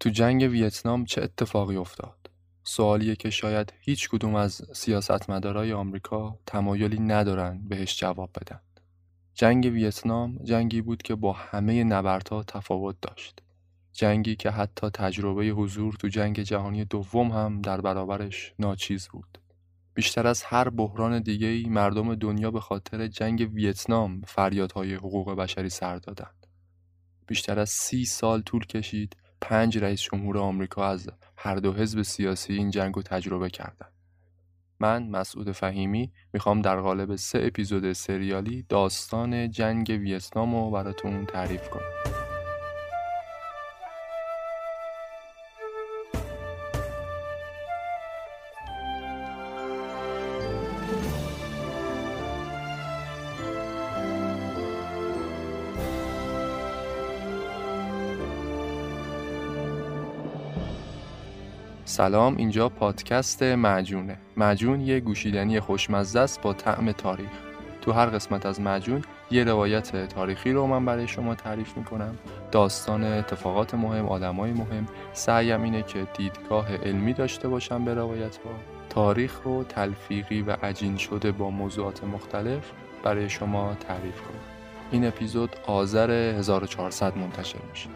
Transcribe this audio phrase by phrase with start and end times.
[0.00, 2.30] تو جنگ ویتنام چه اتفاقی افتاد؟
[2.64, 8.60] سوالیه که شاید هیچ کدوم از سیاستمدارای آمریکا تمایلی ندارن بهش جواب بدن.
[9.34, 13.42] جنگ ویتنام جنگی بود که با همه نبردها تفاوت داشت.
[13.92, 19.38] جنگی که حتی تجربه حضور تو جنگ جهانی دوم هم در برابرش ناچیز بود.
[19.94, 25.96] بیشتر از هر بحران دیگه‌ای مردم دنیا به خاطر جنگ ویتنام فریادهای حقوق بشری سر
[25.96, 26.46] دادند.
[27.26, 32.52] بیشتر از سی سال طول کشید پنج رئیس جمهور آمریکا از هر دو حزب سیاسی
[32.52, 33.92] این جنگ رو تجربه کردند.
[34.80, 41.68] من مسعود فهیمی می‌خوام در قالب سه اپیزود سریالی داستان جنگ ویتنام رو براتون تعریف
[41.68, 42.27] کنم.
[61.98, 64.18] سلام اینجا پادکست معجونه.
[64.36, 67.30] معجون یه گوشیدنی خوشمزه است با طعم تاریخ.
[67.80, 72.18] تو هر قسمت از معجون یه روایت تاریخی رو من برای شما تعریف می‌کنم.
[72.52, 74.86] داستان اتفاقات مهم آدمای مهم.
[75.12, 78.50] سعیم اینه که دیدگاه علمی داشته باشم به روایت ها
[78.90, 84.40] تاریخ رو تلفیقی و عجین شده با موضوعات مختلف برای شما تعریف کنم.
[84.90, 87.88] این اپیزود آذر 1400 منتشر میشه.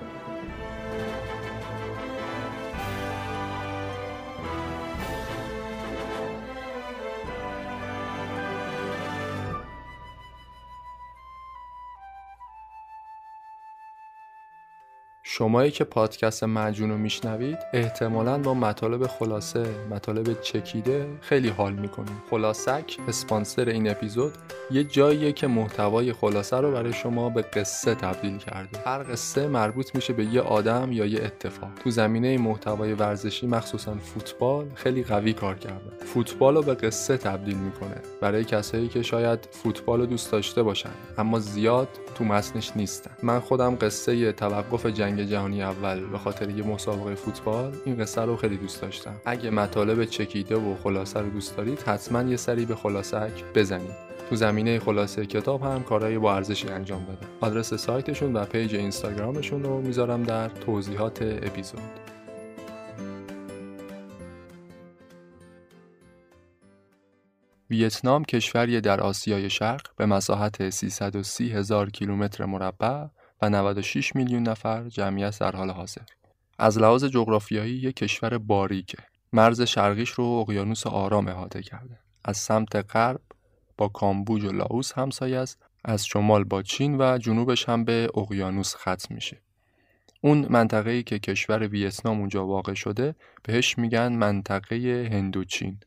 [15.42, 22.12] شمایی که پادکست مجون رو میشنوید احتمالا با مطالب خلاصه مطالب چکیده خیلی حال می‌کنید
[22.30, 24.32] خلاصک اسپانسر این اپیزود
[24.70, 28.78] یه جاییه که محتوای خلاصه رو برای شما به قصه تبدیل کرده.
[28.86, 31.70] هر قصه مربوط میشه به یه آدم یا یه اتفاق.
[31.84, 36.04] تو زمینه محتوای ورزشی مخصوصا فوتبال خیلی قوی کار کرده.
[36.14, 37.96] فوتبال رو به قصه تبدیل می‌کنه.
[38.20, 43.10] برای کسایی که شاید فوتبال رو دوست داشته باشن اما زیاد تو متنش نیستن.
[43.22, 48.36] من خودم قصه توقف جنگ جهانی اول به خاطر یه مسابقه فوتبال این قصه رو
[48.36, 49.14] خیلی دوست داشتم.
[49.24, 54.12] اگه مطالب چکیده و خلاصه رو دوست دارید حتما یه سری به خلاصک بزنید.
[54.30, 59.62] تو زمینه خلاصه کتاب هم کارهای با ارزشی انجام داده آدرس سایتشون و پیج اینستاگرامشون
[59.62, 61.80] رو می‌ذارم در توضیحات اپیزود.
[67.70, 73.06] ویتنام کشوری در آسیای شرق به مساحت 330 هزار کیلومتر مربع
[73.42, 76.02] و 96 میلیون نفر جمعیت در حال حاضر.
[76.58, 78.98] از لحاظ جغرافیایی یک کشور باریکه.
[79.32, 81.98] مرز شرقیش رو اقیانوس آرام احاطه کرده.
[82.24, 83.20] از سمت غرب
[83.76, 85.58] با کامبوج و لاوس همسایه است.
[85.84, 89.40] از شمال با چین و جنوبش هم به اقیانوس ختم میشه.
[90.20, 95.80] اون منطقه‌ای که کشور ویتنام اونجا واقع شده بهش میگن منطقه هندوچین.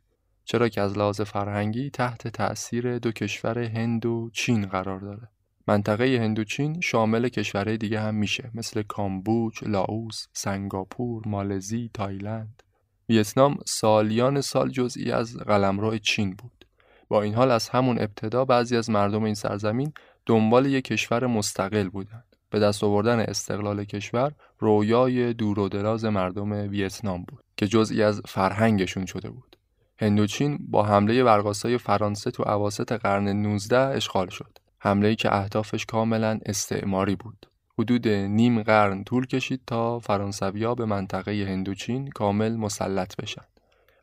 [0.46, 5.28] چرا که از لحاظ فرهنگی تحت تأثیر دو کشور هند و چین قرار داره.
[5.68, 12.64] منطقه هندوچین شامل کشورهای دیگه هم میشه مثل کامبوج، لاوس، سنگاپور، مالزی، تایلند.
[13.10, 16.66] ویتنام سالیان سال جزئی از قلمرو چین بود.
[17.08, 19.94] با این حال از همون ابتدا بعضی از مردم این سرزمین
[20.26, 22.36] دنبال یک کشور مستقل بودند.
[22.50, 28.22] به دست آوردن استقلال کشور رویای دور و دراز مردم ویتنام بود که جزئی از
[28.28, 29.58] فرهنگشون شده بود.
[30.00, 34.58] هندوچین با حمله برقاسای فرانسه تو عواسط قرن 19 اشغال شد.
[34.86, 37.50] حمله که اهدافش کاملا استعماری بود.
[37.80, 43.42] حدود نیم قرن طول کشید تا فرانسویا به منطقه هندوچین کامل مسلط بشن.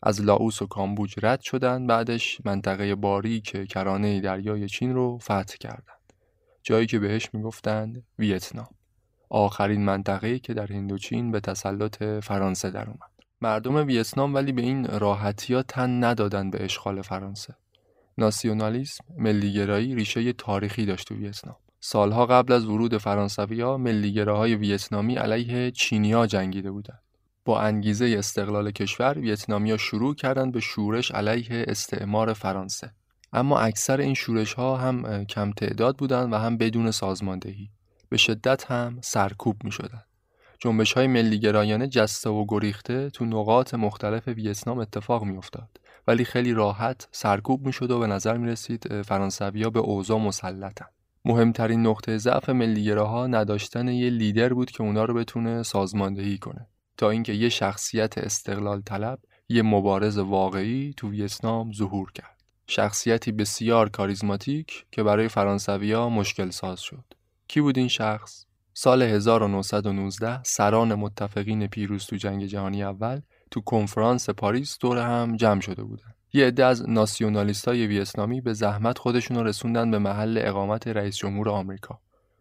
[0.03, 5.57] از لاوس و کامبوج رد شدن بعدش منطقه باری که کرانه دریای چین رو فتح
[5.61, 6.13] کردند.
[6.63, 8.69] جایی که بهش می‌گفتند ویتنام.
[9.31, 13.11] آخرین منطقه‌ای که در هندوچین به تسلط فرانسه در اومد.
[13.41, 17.55] مردم ویتنام ولی به این راحتی ها تن ندادن به اشغال فرانسه.
[18.19, 21.57] ناسیونالیسم ملیگرایی ریشه تاریخی داشت تو ویتنام.
[21.81, 27.03] سالها قبل از ورود فرانسویا ملیگراهای ویتنامی علیه چینیا جنگیده بودند.
[27.45, 32.91] با انگیزه استقلال کشور ویتنامیا شروع کردند به شورش علیه استعمار فرانسه.
[33.33, 37.71] اما اکثر این شورش ها هم کم تعداد بودند و هم بدون سازماندهی.
[38.09, 40.05] به شدت هم سرکوب می شدند
[40.63, 45.69] جنبش های ملیگرایانه جسته و گریخته تو نقاط مختلف ویتنام اتفاق می افتاد.
[46.07, 50.87] ولی خیلی راحت سرکوب می‌شد و به نظر می رسید فرانسویا به اوضاع مسلطن.
[51.25, 56.67] مهمترین نقطه ضعف ملیگراها نداشتن یه لیدر بود که اونا رو بتونه سازماندهی کنه.
[56.97, 59.19] تا اینکه یه شخصیت استقلال طلب
[59.49, 62.43] یه مبارز واقعی تو ویتنام ظهور کرد.
[62.67, 67.05] شخصیتی بسیار کاریزماتیک که برای فرانسویا مشکل ساز شد.
[67.49, 73.21] کی بود این شخص؟ سال 1919 سران متفقین پیروز تو جنگ جهانی اول
[73.53, 76.15] تو کنفرانس پاریس دور هم جمع شده بودن.
[76.33, 81.99] یه عده از ناسیونالیستای ویتنامی به زحمت خودشون رسوندن به محل اقامت رئیس جمهور آمریکا.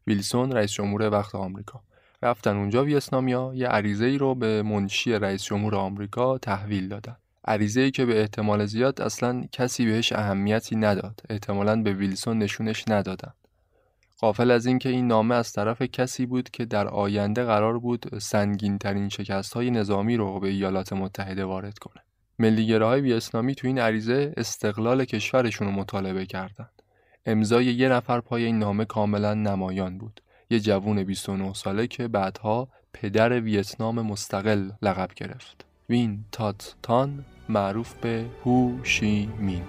[0.07, 1.81] ویلسون رئیس جمهور وقت آمریکا.
[2.23, 7.17] رفتن اونجا ویتنامیا یه عریضه ای رو به منشی رئیس جمهور آمریکا تحویل دادن.
[7.45, 11.21] عریضه ای که به احتمال زیاد اصلا کسی بهش اهمیتی نداد.
[11.29, 13.33] احتمالاً به ویلسون نشونش ندادن.
[14.21, 18.77] قافل از اینکه این نامه از طرف کسی بود که در آینده قرار بود سنگین
[18.77, 22.03] ترین شکست های نظامی رو به ایالات متحده وارد کنه.
[22.39, 26.81] ملیگراهای ویتنامی تو این عریضه استقلال کشورشون رو مطالبه کردند.
[27.25, 30.21] امضای یه نفر پای این نامه کاملا نمایان بود.
[30.49, 35.65] یه جوون 29 ساله که بعدها پدر ویتنام مستقل لقب گرفت.
[35.89, 39.63] وین تات تان معروف به هو شی مین.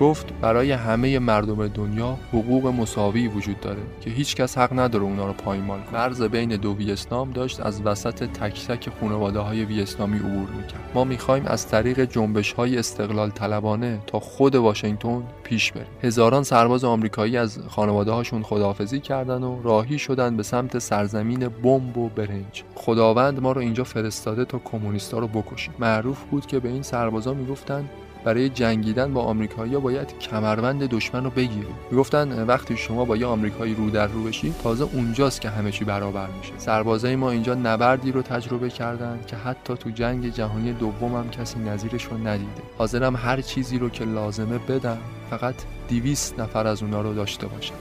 [0.00, 5.26] گفت برای همه مردم دنیا حقوق مساوی وجود داره که هیچ کس حق نداره اونا
[5.26, 5.92] رو پایمال کنه.
[5.92, 10.90] مرز بین دو ویتنام داشت از وسط تک تک خانواده های ویتنامی عبور می‌کرد.
[10.94, 15.86] ما می‌خوایم از طریق جنبش های استقلال طلبانه تا خود واشنگتن پیش بریم.
[16.02, 21.98] هزاران سرباز آمریکایی از خانواده هاشون خداحافظی کردن و راهی شدن به سمت سرزمین بمب
[21.98, 22.64] و برنج.
[22.74, 25.74] خداوند ما رو اینجا فرستاده تا کمونیستا رو بکشیم.
[25.78, 27.84] معروف بود که به این سربازا می‌گفتن
[28.24, 33.74] برای جنگیدن با آمریکایی‌ها باید کمربند دشمن رو بگیرید می‌گفتن وقتی شما با یه آمریکایی
[33.74, 36.52] رو در رو بشید تازه اونجاست که همه چی برابر میشه.
[36.58, 41.58] سربازای ما اینجا نبردی رو تجربه کردن که حتی تو جنگ جهانی دوم هم کسی
[41.58, 42.62] نظیرش رو ندیده.
[42.78, 44.98] حاضرم هر چیزی رو که لازمه بدم
[45.30, 45.54] فقط
[45.88, 47.74] دیویست نفر از اونا رو داشته باشم.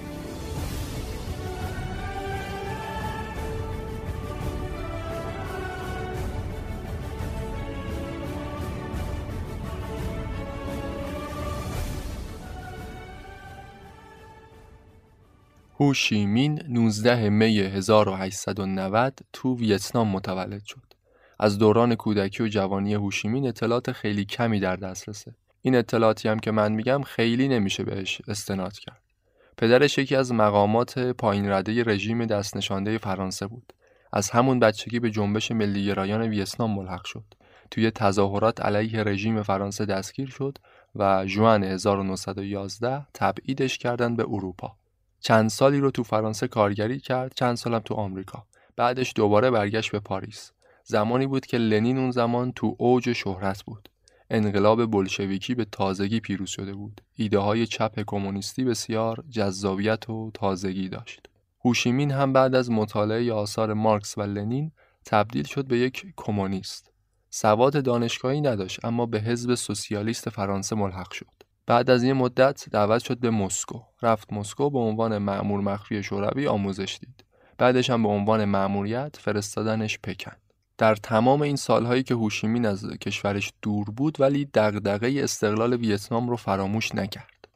[15.82, 20.94] هو شیمین 19 می 1890 تو ویتنام متولد شد.
[21.40, 25.36] از دوران کودکی و جوانی هوشیمین اطلاعات خیلی کمی در دسترسه.
[25.62, 29.02] این اطلاعاتی هم که من میگم خیلی نمیشه بهش استناد کرد.
[29.58, 33.74] پدرش یکی از مقامات پایین رده رژیم دستنشانده فرانسه بود.
[34.14, 37.26] از همون بچگی به جنبش ملیگرایان ویتنام ملحق شد.
[37.72, 40.58] توی تظاهرات علیه رژیم فرانسه دستگیر شد
[40.96, 44.79] و جوان 1911 تبعیدش کردن به اروپا.
[45.20, 48.46] چند سالی رو تو فرانسه کارگری کرد چند سالم تو آمریکا.
[48.76, 50.52] بعدش دوباره برگشت به پاریس.
[50.84, 53.90] زمانی بود که لنین اون زمان تو اوج شهرت بود.
[54.30, 57.02] انقلاب بلشویکی به تازگی پیروز شده بود.
[57.16, 61.30] ایده های چپ کمونیستی بسیار جذابیت و تازگی داشت.
[61.66, 64.72] هوشیمین هم بعد از مطالعه آثار مارکس و لنین
[65.06, 66.92] تبدیل شد به یک کمونیست.
[67.30, 71.39] سواد دانشگاهی نداشت اما به حزب سوسیالیست فرانسه ملحق شد.
[71.70, 73.80] بعد از یه مدت دعوت شد به مسکو.
[74.02, 77.24] رفت مسکو به عنوان معمور مخفی شوروی آموزش دید.
[77.58, 80.32] بعدش هم به عنوان مأموریت فرستادنش پکن.
[80.78, 86.36] در تمام این سالهایی که هوشیمین از کشورش دور بود ولی دغدغه استقلال ویتنام رو
[86.36, 87.48] فراموش نکرد.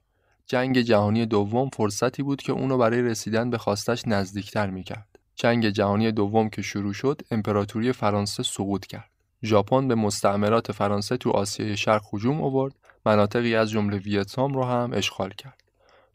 [0.45, 5.19] جنگ جهانی دوم فرصتی بود که اونو برای رسیدن به خواستش نزدیکتر می‌کرد.
[5.35, 9.09] جنگ جهانی دوم که شروع شد امپراتوری فرانسه سقوط کرد.
[9.43, 12.73] ژاپن به مستعمرات فرانسه تو آسیای شرق هجوم آورد.
[13.05, 15.63] مناطقی از جمله ویتنام رو هم اشغال کرد.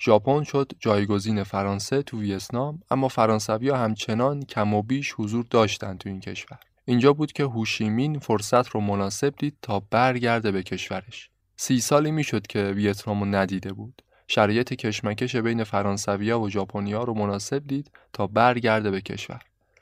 [0.00, 6.08] ژاپن شد جایگزین فرانسه تو ویتنام اما فرانسوی همچنان کم و بیش حضور داشتند تو
[6.08, 6.58] این کشور.
[6.84, 11.30] اینجا بود که هوشیمین فرصت رو مناسب دید تا برگرده به کشورش.
[11.56, 14.02] سی سالی می‌شد که ویتنام ندیده بود.
[14.28, 19.40] شرایط کشمکش بین فرانسویا و ژاپنیا رو مناسب دید تا برگرده به کشور.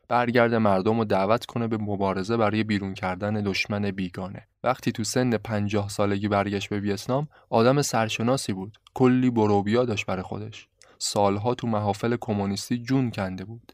[0.08, 4.46] برگرده مردم رو دعوت کنه به مبارزه برای بیرون کردن دشمن بیگانه.
[4.64, 8.78] وقتی تو سن پنجاه سالگی برگشت به ویتنام آدم سرشناسی بود.
[8.94, 10.68] کلی بروبیا داشت برای خودش.
[10.98, 13.72] سالها تو محافل کمونیستی جون کنده بود.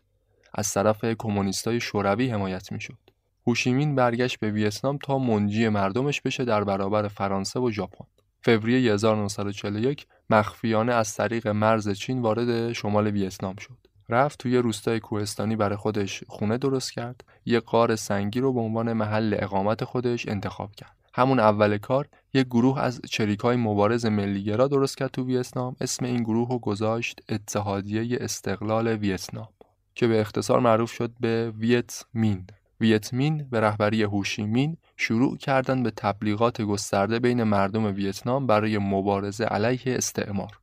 [0.54, 2.98] از طرف کمونیستای شوروی حمایت می‌شد.
[3.46, 8.04] هوشیمین برگشت به ویتنام تا منجی مردمش بشه در برابر فرانسه و ژاپن.
[8.44, 13.91] فوریه 1941 مخفیانه از طریق مرز چین وارد شمال ویتنام شد.
[14.08, 17.24] رفت توی روستای کوهستانی برای خودش خونه درست کرد.
[17.46, 20.96] یه قار سنگی رو به عنوان محل اقامت خودش انتخاب کرد.
[21.14, 25.76] همون اول کار یک گروه از چریکای مبارز ملیگرا درست کرد تو ویتنام.
[25.80, 29.48] اسم این گروه رو گذاشت اتحادیه استقلال ویتنام
[29.94, 32.46] که به اختصار معروف شد به ویت مین
[32.80, 38.78] ویت مین به رهبری هوشی مین شروع کردن به تبلیغات گسترده بین مردم ویتنام برای
[38.78, 40.58] مبارزه علیه استعمار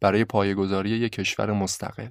[0.00, 2.08] برای پایگذاری یک کشور مستقل.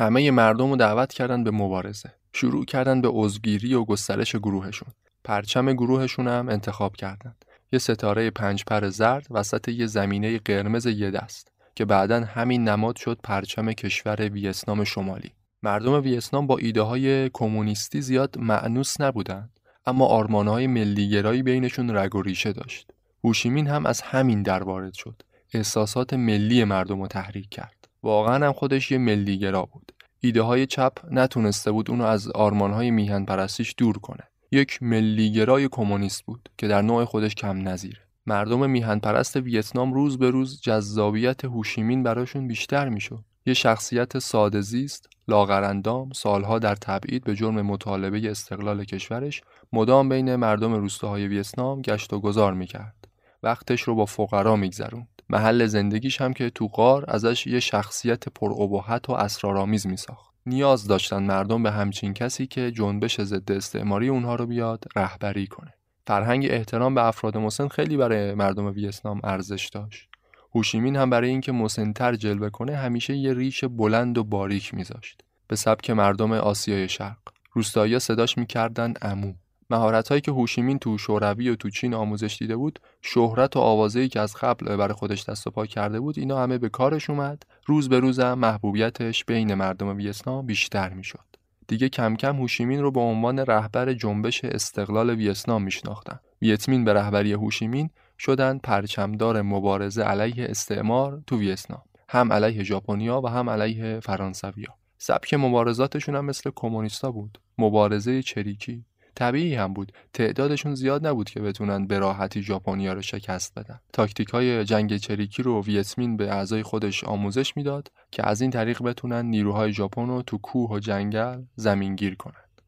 [0.00, 2.12] همه مردم رو دعوت کردن به مبارزه.
[2.32, 4.88] شروع کردن به عضوگیری و گسترش گروهشون.
[5.24, 7.34] پرچم گروهشون هم انتخاب کردن.
[7.72, 12.96] یه ستاره پنج پر زرد وسط یه زمینه قرمز یه دست که بعدا همین نماد
[12.96, 15.32] شد پرچم کشور ویتنام شمالی.
[15.62, 19.50] مردم ویتنام با ایده های کمونیستی زیاد معنوس نبودند
[19.86, 22.90] اما آرمانهای ملیگرایی بینشون رگ و ریشه داشت.
[23.24, 25.22] هوشیمین هم از همین در وارد شد.
[25.54, 27.77] احساسات ملی مردم رو تحریک کرد.
[28.02, 29.92] واقعا هم خودش یه ملیگرا بود.
[30.20, 34.24] ایده های چپ نتونسته بود اونو از آرمانهای میهن پرستیش دور کنه.
[34.52, 38.00] یک ملیگرای کمونیست بود که در نوع خودش کم نظیره.
[38.26, 43.24] مردم میهن پرست ویتنام روز به روز جذابیت هوشیمین براشون بیشتر می‌شد.
[43.46, 50.36] یه شخصیت ساده زیست لاغرندام سالها در تبعید به جرم مطالبه استقلال کشورش مدام بین
[50.36, 53.08] مردم روستاهای ویتنام گشت و گذار می‌کرد.
[53.42, 55.22] وقتش رو با فقرا میگذروند.
[55.30, 60.34] محل زندگیش هم که تو غار ازش یه شخصیت پرابهت و اسرارآمیز میساخت.
[60.46, 65.74] نیاز داشتن مردم به همچین کسی که جنبش ضد استعماری اونها رو بیاد رهبری کنه.
[66.06, 70.08] فرهنگ احترام به افراد مسن خیلی برای مردم ویتنام ارزش داشت.
[70.54, 75.22] هوشیمین هم برای اینکه مسنتر جلوه کنه همیشه یه ریش بلند و باریک میذاشت.
[75.48, 77.18] به سبک مردم آسیای شرق.
[77.52, 79.32] روستایی صداش می‌کردن امو
[79.70, 84.20] مهارتهایی که هوشیمین تو شوروی و تو چین آموزش دیده بود شهرت و آوازه‌ای که
[84.20, 87.42] از قبل برای خودش دست و پا کرده بود اینا همه به کارش اومد.
[87.66, 91.24] روز به روز هم محبوبیتش بین مردم ویتنام بیشتر می‌شد.
[91.68, 96.20] دیگه کم کم هوشیمین رو به عنوان رهبر جنبش استقلال ویتنام میشناختن.
[96.42, 101.82] ویتمین به رهبری هوشیمین شدن پرچمدار مبارزه علیه استعمار تو ویتنام.
[102.08, 104.74] هم علیه ژاپنیا و هم علیه فرانسویا.
[104.98, 107.38] سبک مبارزاتشون هم مثل کمونیستا بود.
[107.58, 108.84] مبارزه چریکی.
[109.18, 109.92] طبیعی هم بود.
[110.12, 113.80] تعدادشون زیاد نبود که بتونن به راحتی ژاپنیا رو شکست بدن.
[113.92, 118.82] تاکتیک های جنگ چریکی رو ویتمین به اعضای خودش آموزش می‌داد که از این طریق
[118.82, 122.62] بتونن نیروهای ژاپن رو تو کوه و جنگل زمینگیر کنند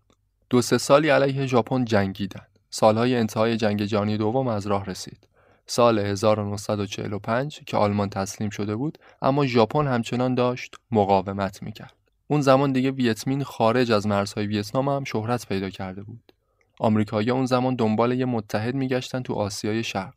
[0.50, 2.46] دو سه سالی علیه ژاپن جنگیدن.
[2.70, 5.28] سالهای انتهای جنگ جهانی دوم از راه رسید.
[5.66, 11.94] سال 1945 که آلمان تسلیم شده بود اما ژاپن همچنان داشت مقاومت می‌کرد.
[12.26, 16.32] اون زمان دیگه ویتمین خارج از مرزهای ویتنام هم شهرت پیدا کرده بود.
[16.80, 20.14] آمریکایی‌ها اون زمان دنبال یه متحد میگشتن تو آسیای شرق.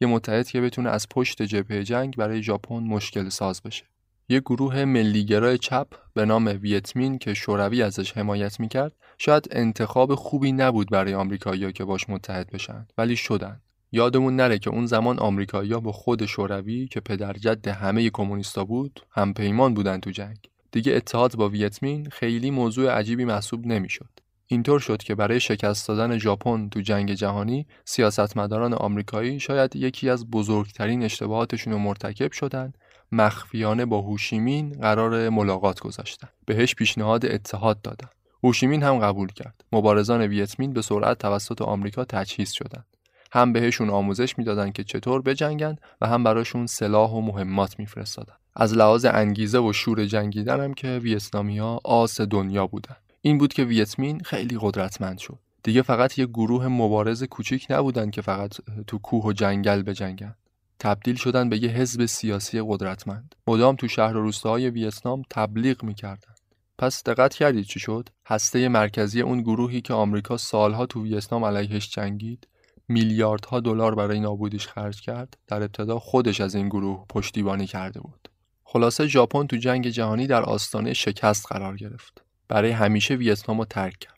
[0.00, 3.84] یه متحد که بتونه از پشت جبهه جنگ برای ژاپن مشکل ساز بشه.
[4.28, 10.52] یه گروه ملیگرای چپ به نام ویتمین که شوروی ازش حمایت می‌کرد شاید انتخاب خوبی
[10.52, 13.60] نبود برای آمریکایی‌ها که باش متحد بشن ولی شدن.
[13.92, 19.34] یادمون نره که اون زمان آمریکایی‌ها با خود شوروی که پدرجد همه کمونیستا بود هم
[19.34, 20.36] پیمان بودن تو جنگ.
[20.72, 24.08] دیگه اتحاد با ویتمین خیلی موضوع عجیبی محسوب نمی‌شد.
[24.46, 30.30] اینطور شد که برای شکست دادن ژاپن تو جنگ جهانی سیاستمداران آمریکایی شاید یکی از
[30.30, 32.78] بزرگترین اشتباهاتشون رو مرتکب شدند
[33.12, 36.28] مخفیانه با هوشیمین قرار ملاقات گذاشتن.
[36.46, 38.08] بهش پیشنهاد اتحاد دادن.
[38.44, 39.64] هوشیمین هم قبول کرد.
[39.72, 42.86] مبارزان ویتمین به سرعت توسط آمریکا تجهیز شدند
[43.32, 48.34] هم بهشون آموزش می‌دادن که چطور بجنگن و هم براشون سلاح و مهمات میفرستادن.
[48.56, 52.96] از لحاظ انگیزه و شور جنگیدن هم که ویتنامیا آس دنیا بودن.
[53.26, 55.38] این بود که ویتمین خیلی قدرتمند شد.
[55.62, 60.34] دیگه فقط یه گروه مبارز کوچیک نبودن که فقط تو کوه و جنگل بجنگن.
[60.78, 63.34] تبدیل شدن به یه حزب سیاسی قدرتمند.
[63.46, 66.34] مدام تو شهر و روستاهای ویتنام تبلیغ می‌کردن.
[66.78, 71.90] پس دقت کردید چی شد؟ هسته مرکزی اون گروهی که آمریکا سالها تو ویتنام علیهش
[71.90, 72.48] جنگید
[72.88, 78.28] میلیاردها دلار برای نابودیش خرج کرد در ابتدا خودش از این گروه پشتیبانی کرده بود.
[78.64, 82.23] خلاصه ژاپن تو جنگ جهانی در آستانه شکست قرار گرفت.
[82.48, 84.14] برای همیشه ویتنام رو ترک کرد.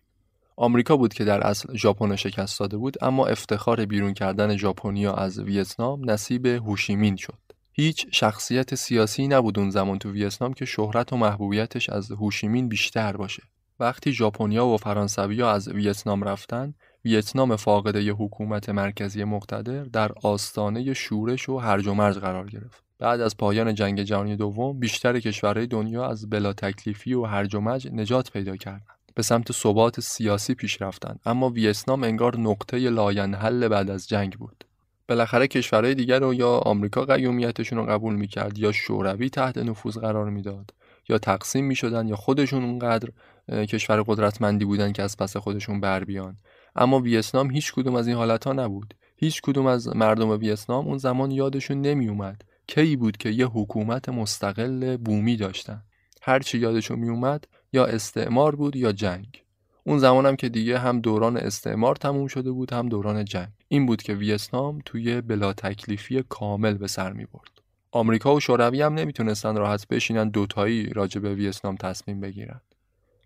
[0.57, 5.39] آمریکا بود که در اصل ژاپن شکست داده بود اما افتخار بیرون کردن ژاپنیا از
[5.39, 7.39] ویتنام نصیب هوشی‌مین شد.
[7.73, 13.17] هیچ شخصیت سیاسی نبود اون زمان تو ویتنام که شهرت و محبوبیتش از هوشی‌مین بیشتر
[13.17, 13.43] باشه.
[13.81, 21.49] وقتی ژاپنیا و فرانسویا از ویتنام رفتن ویتنام فاقد حکومت مرکزی مقتدر در آستانه شورش
[21.49, 22.86] و هرج و مرج قرار گرفت.
[22.99, 27.61] بعد از پایان جنگ جهانی دوم بیشتر کشورهای دنیا از بلا تکلیفی و هرج و
[27.61, 28.97] مرج نجات پیدا کردند.
[29.15, 34.65] به سمت ثبات سیاسی پیش رفتند اما ویتنام انگار نقطه لاینحل بعد از جنگ بود.
[35.09, 40.31] بالاخره کشورهای دیگر رو یا آمریکا قیومیتشون رو قبول می‌کرد یا شوروی تحت نفوذ قرار
[40.31, 40.75] می‌داد
[41.09, 43.09] یا تقسیم می‌شدن یا خودشون اونقدر
[43.49, 46.37] کشور قدرتمندی بودن که از پس خودشون بر بیان
[46.77, 50.99] اما ویتنام هیچ کدوم از این حالت ها نبود هیچ کدوم از مردم ویتنام اون
[50.99, 55.83] زمان یادشون نمی اومد کی بود که یه حکومت مستقل بومی داشتن.
[56.23, 59.43] هر چی یادشون می اومد یا استعمار بود یا جنگ.
[59.85, 63.49] اون زمان هم که دیگه هم دوران استعمار تموم شده بود هم دوران جنگ.
[63.69, 67.57] این بود که ویتنام توی بلا تکلیفی کامل به سر می برد
[67.97, 72.61] آمریکا و شوروی هم نمی‌تونستن راحت بشینن دوتایی راجع به ویتنام تصمیم بگیرن.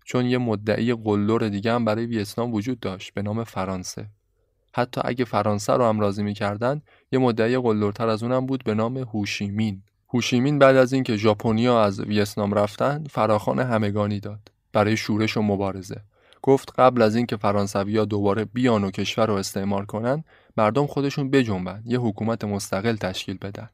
[0.05, 4.07] چون یه مدعی قلدر دیگه هم برای ویتنام وجود داشت به نام فرانسه.
[4.73, 8.97] حتی اگه فرانسه رو هم راضی می‌کردن یه مدعی قلدرتر از اونم بود به نام
[8.97, 9.81] هوشیمین.
[10.13, 16.01] هوشیمین بعد از اینکه ژاپنیا از ویتنام رفتن فراخان همگانی داد برای شورش و مبارزه.
[16.41, 20.23] گفت قبل از اینکه فرانسویا دوباره بیان و کشور رو استعمار کنن
[20.57, 23.69] مردم خودشون بجنبن یه حکومت مستقل تشکیل بدن.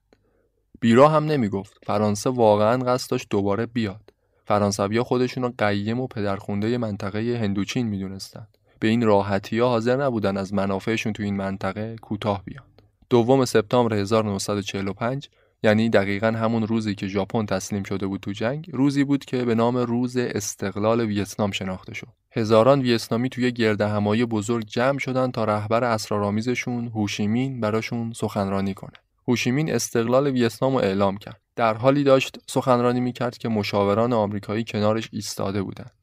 [0.79, 1.77] بیرا هم نمی‌گفت.
[1.83, 4.13] فرانسه واقعا قصد داشت دوباره بیاد.
[4.45, 10.37] فرانسویا خودشون رو قیم و پدرخونده منطقه هندوچین می‌دونستند به این راحتی ها حاضر نبودن
[10.37, 12.63] از منافعشون تو این منطقه کوتاه بیان.
[13.09, 15.29] دوم سپتامبر 1945
[15.63, 19.55] یعنی دقیقا همون روزی که ژاپن تسلیم شده بود تو جنگ روزی بود که به
[19.55, 22.07] نام روز استقلال ویتنام شناخته شد.
[22.31, 28.97] هزاران ویتنامی توی گرد همایی بزرگ جمع شدن تا رهبر اسرارآمیزشون هوشیمین براشون سخنرانی کنه.
[29.27, 31.41] هوشیمین استقلال ویتنام رو اعلام کرد.
[31.55, 35.96] در حالی داشت سخنرانی می‌کرد که مشاوران آمریکایی کنارش ایستاده بودند.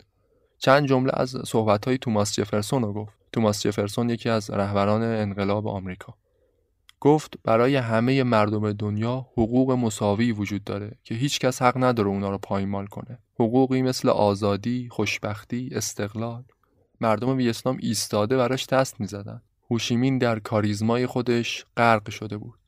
[0.65, 6.15] چند جمله از صحبتهای توماس جفرسون رو گفت توماس جفرسون یکی از رهبران انقلاب آمریکا
[7.01, 12.31] گفت برای همه مردم دنیا حقوق مساوی وجود داره که هیچ کس حق نداره اونا
[12.31, 13.19] رو پایمال کنه.
[13.35, 16.45] حقوقی مثل آزادی، خوشبختی، استقلال.
[17.01, 19.43] مردم ویتنام ایستاده براش دست می‌زدن.
[19.71, 22.59] هوشیمین در کاریزمای خودش غرق شده بود.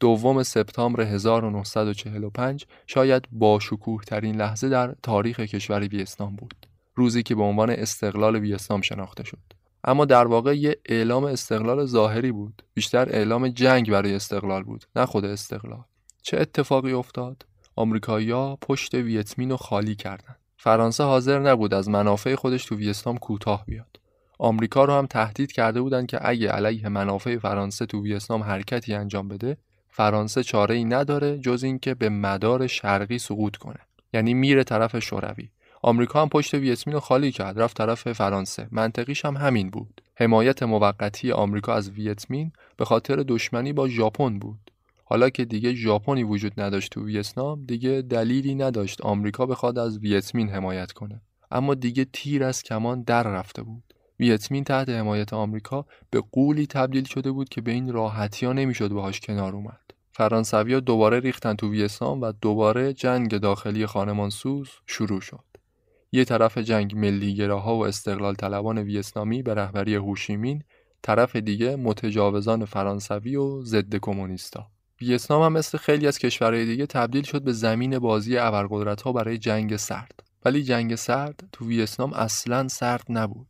[0.00, 6.67] دوم سپتامبر 1945 شاید با شکوه ترین لحظه در تاریخ کشور ویتنام بود.
[6.98, 9.38] روزی که به عنوان استقلال ویتنام شناخته شد.
[9.84, 12.62] اما در واقع یه اعلام استقلال ظاهری بود.
[12.74, 15.84] بیشتر اعلام جنگ برای استقلال بود نه خود استقلال.
[16.22, 22.64] چه اتفاقی افتاد؟ آمریکایی‌ها پشت ویتمین رو خالی کردند فرانسه حاضر نبود از منافع خودش
[22.64, 24.00] تو ویتنام کوتاه بیاد.
[24.38, 29.28] آمریکا رو هم تهدید کرده بودند که اگه علیه منافع فرانسه تو ویتنام حرکتی انجام
[29.28, 29.56] بده
[29.88, 33.80] فرانسه چاره ای نداره جز اینکه به مدار شرقی سقوط کنه.
[34.12, 35.48] یعنی میره طرف شوروی.
[35.82, 38.68] آمریکا هم پشت ویتمین رو خالی کرد رفت طرف فرانسه.
[38.70, 40.02] منطقیش هم همین بود.
[40.14, 44.70] حمایت موقتی آمریکا از ویتمین به خاطر دشمنی با ژاپن بود.
[45.04, 50.48] حالا که دیگه ژاپنی وجود نداشت تو ویتنام دیگه دلیلی نداشت آمریکا بخواد از ویتمین
[50.48, 51.20] حمایت کنه.
[51.50, 53.94] اما دیگه تیر از کمان در رفته بود.
[54.20, 58.88] ویتمین تحت حمایت آمریکا به قولی تبدیل شده بود که به این راحتی ها نمی‌شد
[58.88, 59.80] باهاش کنار اومد.
[60.12, 65.47] فرانسویا دوباره ریختن تو ویتنام و دوباره جنگ داخلی خانمانسوز شروع شد.
[66.12, 70.62] یه طرف جنگ ملیگراها و استقلال طلبان ویتنامی به رهبری هوشیمین
[71.02, 74.66] طرف دیگه متجاوزان فرانسوی و ضد کمونیستا.
[75.00, 79.38] ویتنام هم مثل خیلی از کشورهای دیگه تبدیل شد به زمین بازی ابرقدرت ها برای
[79.38, 80.22] جنگ سرد.
[80.44, 83.46] ولی جنگ سرد تو ویتنام اصلا سرد نبود.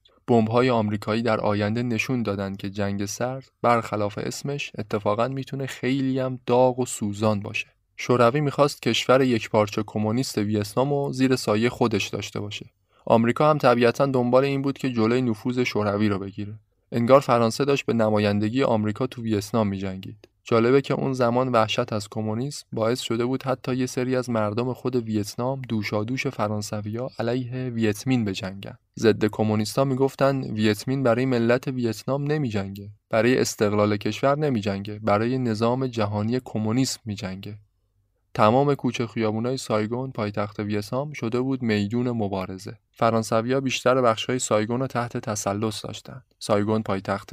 [0.51, 6.38] های آمریکایی در آینده نشون دادند که جنگ سرد برخلاف اسمش اتفاقا می‌تونه خیلی هم
[6.47, 7.66] داغ و سوزان باشه.
[8.01, 12.67] شوروی می‌خواست کشور یکپارچه کمونیست ویتنام و زیر سایه خودش داشته باشه.
[13.07, 16.55] آمریکا هم طبیعتا دنبال این بود که جلوی نفوذ شوروی رو بگیره.
[16.93, 20.29] انگار فرانسه داشت به نمایندگی آمریکا تو ویتنام میجنگید.
[20.45, 24.73] جالبه که اون زمان وحشت از کمونیسم باعث شده بود حتی یه سری از مردم
[24.73, 28.79] خود ویتنام دوشادوش فرانسویا علیه ویتمین بجنگن.
[28.99, 32.91] ضد کمونیستا می‌گفتن ویتمین برای ملت ویتنام نمیجنگه.
[33.11, 34.99] برای استقلال کشور نمیجنگه.
[34.99, 37.59] برای نظام جهانی کمونیسم میجنگه.
[38.35, 42.79] تمام کوچه خیابونای سایگون پایتخت ویتنام شده بود میدون مبارزه.
[42.93, 46.25] فرانسویا بیشتر بخشهای سایگون رو تحت تسلط داشتند.
[46.38, 47.33] سایگون پایتخت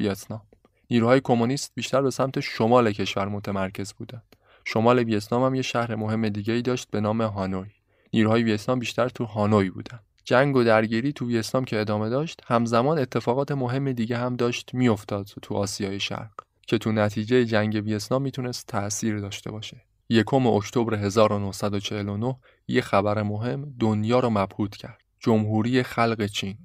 [0.00, 0.42] ویتنام.
[0.90, 4.36] نیروهای کمونیست بیشتر به سمت شمال کشور متمرکز بودند.
[4.64, 7.70] شمال ویتنام هم یه شهر مهم دیگه ای داشت به نام هانوی.
[8.12, 10.04] نیروهای ویتنام بیشتر تو هانوی بودند.
[10.24, 15.26] جنگ و درگیری تو ویتنام که ادامه داشت، همزمان اتفاقات مهم دیگه هم داشت میافتاد
[15.42, 16.30] تو آسیای شرق
[16.66, 19.82] که تو نتیجه جنگ ویتنام می‌تونست تاثیر داشته باشه.
[20.12, 22.36] یکم اکتبر 1949
[22.68, 25.00] یه خبر مهم دنیا رو مبهوت کرد.
[25.20, 26.58] جمهوری خلق چین.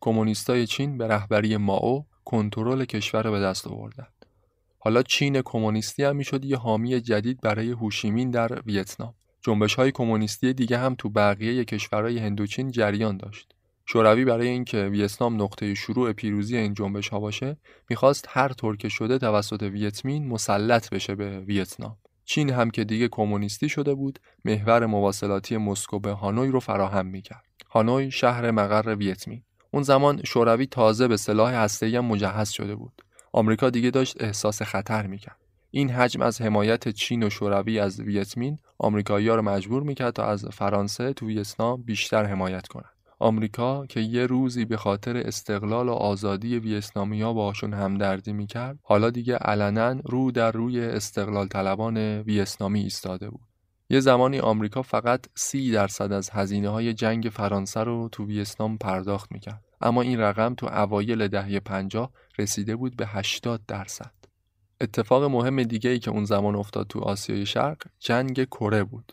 [0.00, 4.06] کمونیستای چین به رهبری ماو کنترل کشور رو به دست آوردن.
[4.78, 9.14] حالا چین کمونیستی هم می‌شد یه حامی جدید برای هوشیمین در ویتنام.
[9.42, 13.54] جنبش های کمونیستی دیگه هم تو بقیه کشورهای هندوچین جریان داشت.
[13.86, 17.56] شوروی برای اینکه ویتنام نقطه شروع پیروزی این جنبش ها باشه
[17.90, 23.08] می‌خواست هر طور که شده توسط ویتمین مسلط بشه به ویتنام چین هم که دیگه
[23.08, 27.44] کمونیستی شده بود محور مواصلاتی مسکو به هانوی رو فراهم می‌کرد.
[27.70, 29.42] هانوی شهر مقر ویتمین.
[29.70, 33.02] اون زمان شوروی تازه به سلاح هسته‌ای هم مجهز شده بود.
[33.32, 35.36] آمریکا دیگه داشت احساس خطر می‌کرد.
[35.70, 40.46] این حجم از حمایت چین و شوروی از ویتمین آمریکایی‌ها رو مجبور می‌کرد تا از
[40.46, 42.93] فرانسه تو ویتنام بیشتر حمایت کنند.
[43.18, 49.36] آمریکا که یه روزی به خاطر استقلال و آزادی ویتنامیا باشون همدردی می‌کرد حالا دیگه
[49.36, 53.48] علنا رو در روی استقلال طلبان ویتنامی ایستاده بود
[53.90, 59.32] یه زمانی آمریکا فقط سی درصد از هزینه های جنگ فرانسه رو تو ویتنام پرداخت
[59.32, 64.12] می‌کرد اما این رقم تو اوایل دهه 50 رسیده بود به 80 درصد.
[64.80, 69.12] اتفاق مهم دیگه ای که اون زمان افتاد تو آسیای شرق جنگ کره بود.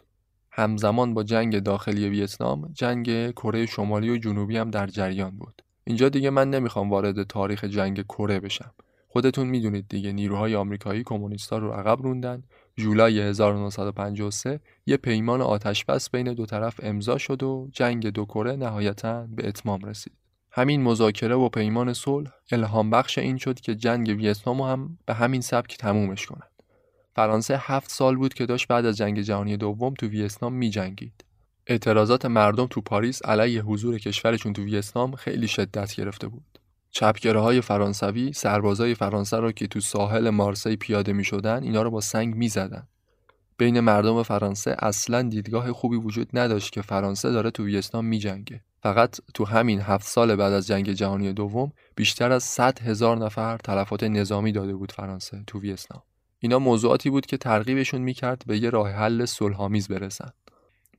[0.51, 5.61] همزمان با جنگ داخلی ویتنام جنگ کره شمالی و جنوبی هم در جریان بود.
[5.83, 8.73] اینجا دیگه من نمی‌خوام وارد تاریخ جنگ کره بشم.
[9.07, 12.43] خودتون می‌دونید دیگه نیروهای آمریکایی کمونیستا رو عقب روندن
[12.75, 19.27] جولای 1953 یه پیمان آتشبس بین دو طرف امضا شد و جنگ دو کره نهایتا
[19.35, 20.13] به اتمام رسید.
[20.51, 25.41] همین مذاکره و پیمان صلح الهام بخش این شد که جنگ ویتنام هم به همین
[25.41, 26.50] سبک تمومش کنند.
[27.15, 31.25] فرانسه هفت سال بود که داشت بعد از جنگ جهانی دوم تو ویتنام می جنگید.
[31.67, 36.59] اعتراضات مردم تو پاریس علیه حضور کشورشون تو ویتنام خیلی شدت گرفته بود.
[36.91, 41.91] چپگره های فرانسوی سربازای فرانسه را که تو ساحل مارسی پیاده می شدن اینا رو
[41.91, 42.87] با سنگ می زدن.
[43.57, 48.61] بین مردم فرانسه اصلا دیدگاه خوبی وجود نداشت که فرانسه داره تو ویتنام می جنگه.
[48.83, 53.57] فقط تو همین هفت سال بعد از جنگ جهانی دوم بیشتر از 100 هزار نفر
[53.57, 56.03] تلفات نظامی داده بود فرانسه تو ویتنام.
[56.43, 60.29] اینا موضوعاتی بود که ترغیبشون می‌کرد به یه راه حل صلحآمیز برسن.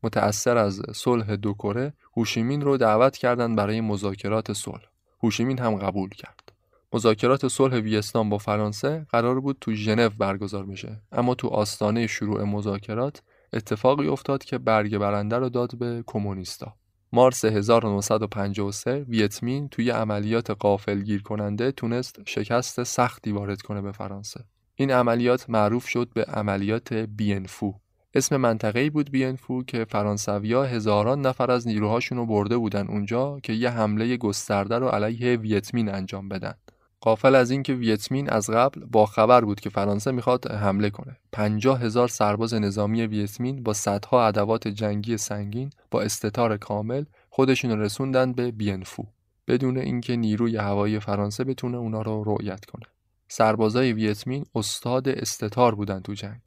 [0.03, 4.85] متأثر از صلح دو کره هوشیمین رو دعوت کردند برای مذاکرات صلح.
[5.23, 6.53] هوشیمین هم قبول کرد.
[6.93, 12.43] مذاکرات صلح ویتنام با فرانسه قرار بود تو ژنو برگزار بشه اما تو آستانه شروع
[12.43, 16.75] مذاکرات اتفاقی افتاد که برگ برنده رو داد به کمونیستا.
[17.13, 24.45] مارس 1953 ویتمین توی عملیات قافلگیر کننده تونست شکست سختی وارد کنه به فرانسه.
[24.83, 27.75] این عملیات معروف شد به عملیات بینفو.
[28.15, 33.53] اسم منطقه‌ای بود بینفو که فرانسویا هزاران نفر از نیروهاشون رو برده بودن اونجا که
[33.53, 36.55] یه حمله گسترده رو علیه ویتمین انجام بدن.
[37.01, 41.17] قافل از اینکه ویتمین از قبل با خبر بود که فرانسه می‌خواد حمله کنه.
[41.33, 48.33] پنجاه هزار سرباز نظامی ویتمین با صدها ادوات جنگی سنگین با استتار کامل خودشون رسوندن
[48.33, 49.05] به بینفو
[49.49, 52.87] بدون اینکه نیروی هوایی فرانسه بتونه اونا رو رؤیت کنه.
[53.35, 56.41] سربازای ویتمین استاد استتار بودن تو جنگ.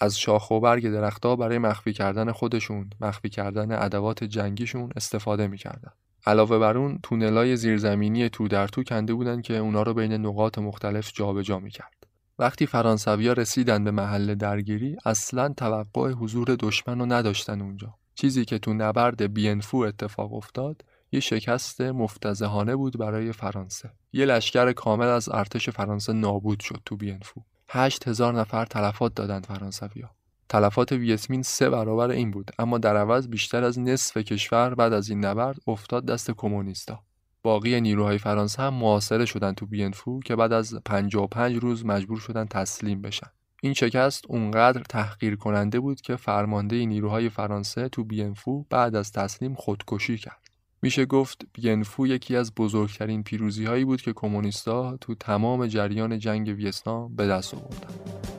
[0.00, 5.92] از شاخ و برگ درختها برای مخفی کردن خودشون، مخفی کردن ادوات جنگیشون استفاده می‌کردن.
[6.26, 10.58] علاوه بر اون تونلای زیرزمینی تو در تو کنده بودن که اونا رو بین نقاط
[10.58, 12.06] مختلف جابجا می‌کرد.
[12.38, 17.94] وقتی فرانسویا رسیدن به محل درگیری اصلا توقع حضور دشمن رو نداشتن اونجا.
[18.14, 23.90] چیزی که تو نبرد بینفو اتفاق افتاد یه شکست مفتزهانه بود برای فرانسه.
[24.12, 27.40] یه لشکر کامل از ارتش فرانسه نابود شد تو بینفو.
[27.68, 30.10] هشت هزار نفر تلفات دادند فرانسویا.
[30.48, 35.08] تلفات ویتمین سه برابر این بود اما در عوض بیشتر از نصف کشور بعد از
[35.08, 37.02] این نبرد افتاد دست کمونیستا.
[37.42, 42.44] باقی نیروهای فرانسه هم محاصره شدن تو بینفو که بعد از 55 روز مجبور شدن
[42.44, 43.30] تسلیم بشن.
[43.62, 49.54] این شکست اونقدر تحقیر کننده بود که فرمانده نیروهای فرانسه تو بینفو بعد از تسلیم
[49.54, 50.41] خودکشی کرد.
[50.82, 56.48] میشه گفت بینفو یکی از بزرگترین پیروزی هایی بود که کمونیستا تو تمام جریان جنگ
[56.48, 58.31] ویتنام به دست آوردن.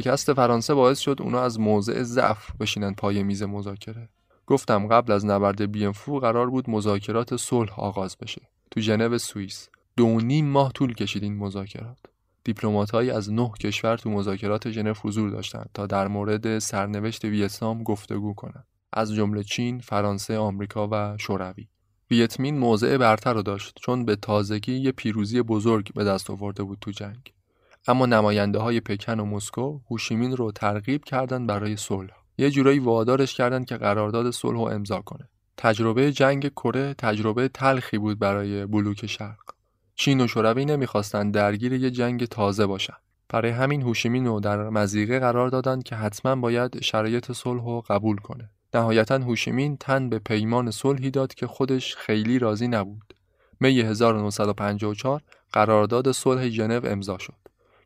[0.00, 4.08] شکست فرانسه باعث شد اونا از موضع ضعف بشینن پای میز مذاکره.
[4.46, 8.42] گفتم قبل از نبرد بینفو قرار بود مذاکرات صلح آغاز بشه.
[8.70, 9.68] تو ژنو سوئیس.
[9.96, 11.98] دو نیم ماه طول کشید این مذاکرات.
[12.44, 18.34] دیپلماتهایی از نه کشور تو مذاکرات ژنو حضور داشتند تا در مورد سرنوشت ویتنام گفتگو
[18.34, 21.68] کنند از جمله چین، فرانسه، آمریکا و شوروی.
[22.10, 26.78] ویتمین موضع برتر رو داشت چون به تازگی یه پیروزی بزرگ به دست آورده بود
[26.80, 27.32] تو جنگ.
[27.88, 32.10] اما نماینده های پکن و مسکو هوشیمین رو ترغیب کردند برای صلح.
[32.38, 35.28] یه جورایی وادارش کردند که قرارداد صلح رو امضا کنه.
[35.56, 39.38] تجربه جنگ کره تجربه تلخی بود برای بلوک شرق.
[39.94, 42.94] چین و شوروی نمی‌خواستند درگیر یه جنگ تازه باشن.
[43.28, 48.16] برای همین هوشیمین رو در مزیقه قرار دادند که حتما باید شرایط صلح رو قبول
[48.16, 48.50] کنه.
[48.74, 53.14] نهایتا هوشیمین تن به پیمان صلحی داد که خودش خیلی راضی نبود.
[53.60, 55.22] می 1954
[55.52, 57.34] قرارداد صلح ژنو امضا شد.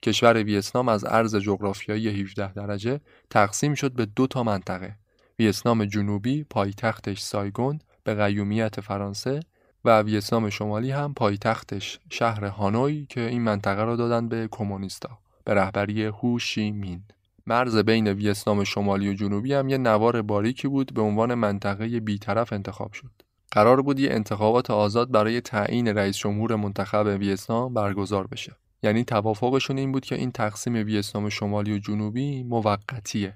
[0.02, 4.96] کشور ویتنام از عرض جغرافیایی 17 درجه تقسیم شد به دو تا منطقه
[5.38, 9.40] ویتنام جنوبی پایتختش سایگون به قیومیت فرانسه
[9.84, 15.54] و ویتنام شمالی هم پایتختش شهر هانوی که این منطقه را دادن به کمونیستا به
[15.54, 17.02] رهبری هو شی مین
[17.46, 22.52] مرز بین ویتنام شمالی و جنوبی هم یه نوار باریکی بود به عنوان منطقه بیطرف
[22.52, 23.10] انتخاب شد.
[23.50, 28.56] قرار بود یه انتخابات آزاد برای تعیین رئیس جمهور منتخب ویتنام برگزار بشه.
[28.82, 33.34] یعنی توافقشون این بود که این تقسیم ویتنام شمالی و جنوبی موقتیه.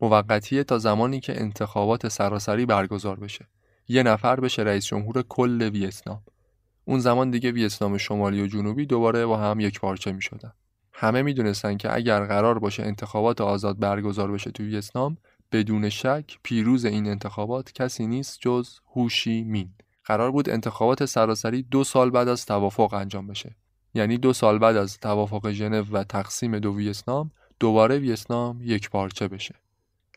[0.00, 3.48] موقتیه تا زمانی که انتخابات سراسری برگزار بشه.
[3.88, 6.22] یه نفر بشه رئیس جمهور کل ویتنام.
[6.84, 10.52] اون زمان دیگه ویتنام شمالی و جنوبی دوباره با هم یک پارچه می شدن.
[10.92, 15.16] همه می‌دونستن که اگر قرار باشه انتخابات آزاد برگزار بشه تو ویتنام
[15.52, 19.70] بدون شک پیروز این انتخابات کسی نیست جز هوشی مین
[20.04, 23.56] قرار بود انتخابات سراسری دو سال بعد از توافق انجام بشه
[23.94, 29.28] یعنی دو سال بعد از توافق ژنو و تقسیم دو ویتنام دوباره ویتنام یک پارچه
[29.28, 29.54] بشه.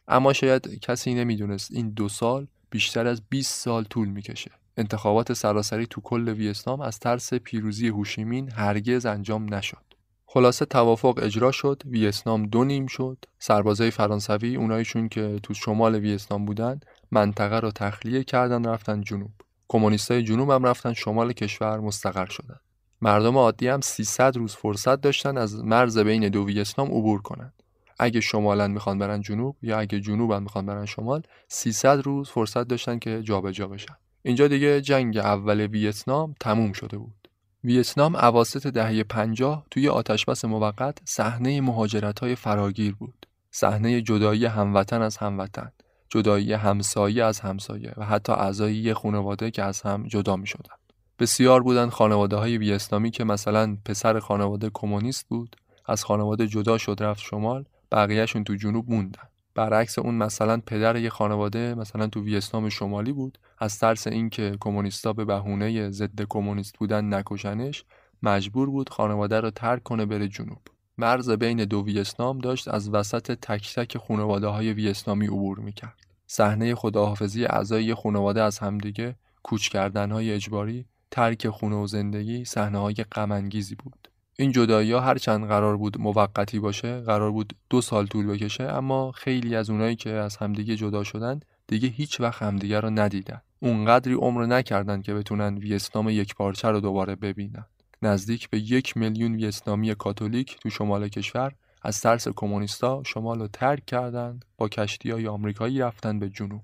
[0.07, 4.51] اما شاید کسی نمی‌دونست این دو سال بیشتر از 20 سال طول می‌کشه.
[4.77, 9.84] انتخابات سراسری تو کل ویتنام از ترس پیروزی هوشیمین هرگز انجام نشد.
[10.25, 13.25] خلاصه توافق اجرا شد ویتنام دو نیم شد.
[13.39, 16.79] سربازای فرانسوی اونایشون که تو شمال ویتنام بودن
[17.12, 19.31] منطقه رو تخلیه کردن رفتن جنوب.
[19.67, 22.60] کمونیستای جنوب هم رفتن شمال کشور مستقر شدن.
[23.01, 27.53] مردم عادی هم 300 روز فرصت داشتن از مرز بین دو ویتنام عبور کنند.
[27.99, 32.99] اگه شمالن می‌خوان برن جنوب یا اگه جنوبن می‌خوان برن شمال 300 روز فرصت داشتن
[32.99, 37.29] که جابجا جا بشن اینجا دیگه جنگ اول ویتنام تموم شده بود
[37.63, 43.25] ویتنام اواسط دهه 50 توی آتشبس موقت صحنه مهاجرت‌های فراگیر بود.
[43.51, 45.71] صحنه جدایی هموطن از هموطن،
[46.09, 50.75] جدایی همسایه از همسایه و حتی اعضای خانواده که از هم جدا می شدن.
[51.21, 55.55] بسیار بودن خانواده های ویتنامی که مثلا پسر خانواده کمونیست بود،
[55.86, 59.23] از خانواده جدا شد رفت شمال، بقیهشون تو جنوب موندن.
[59.55, 65.13] برعکس اون مثلا پدر یه خانواده مثلا تو ویتنام شمالی بود از ترس اینکه کمونیستا
[65.13, 67.86] به بهونه ضد کمونیست بودن نکشنش
[68.23, 70.62] مجبور بود خانواده رو ترک کنه بره جنوب
[70.97, 76.75] مرز بین دو ویتنام داشت از وسط تک تک خانواده های ویتنامی عبور می‌کرد صحنه
[76.75, 82.93] خداحافظی اعضای خانواده از همدیگه کوچ کردن های اجباری ترک خونه و زندگی صحنه های
[82.93, 83.50] غم
[83.84, 84.08] بود.
[84.36, 89.12] این جدایی ها هرچند قرار بود موقتی باشه قرار بود دو سال طول بکشه اما
[89.12, 93.41] خیلی از اونایی که از همدیگه جدا شدن دیگه هیچ وقت همدیگه رو ندیدن.
[93.60, 97.65] اونقدری عمر نکردن که بتونن ویتنام یک پارچه رو دوباره ببینن.
[98.02, 103.86] نزدیک به یک میلیون ویتنامی کاتولیک تو شمال کشور از ترس کمونیستا شمال رو ترک
[103.86, 106.63] کردن با کشتی های آمریکایی رفتن به جنوب.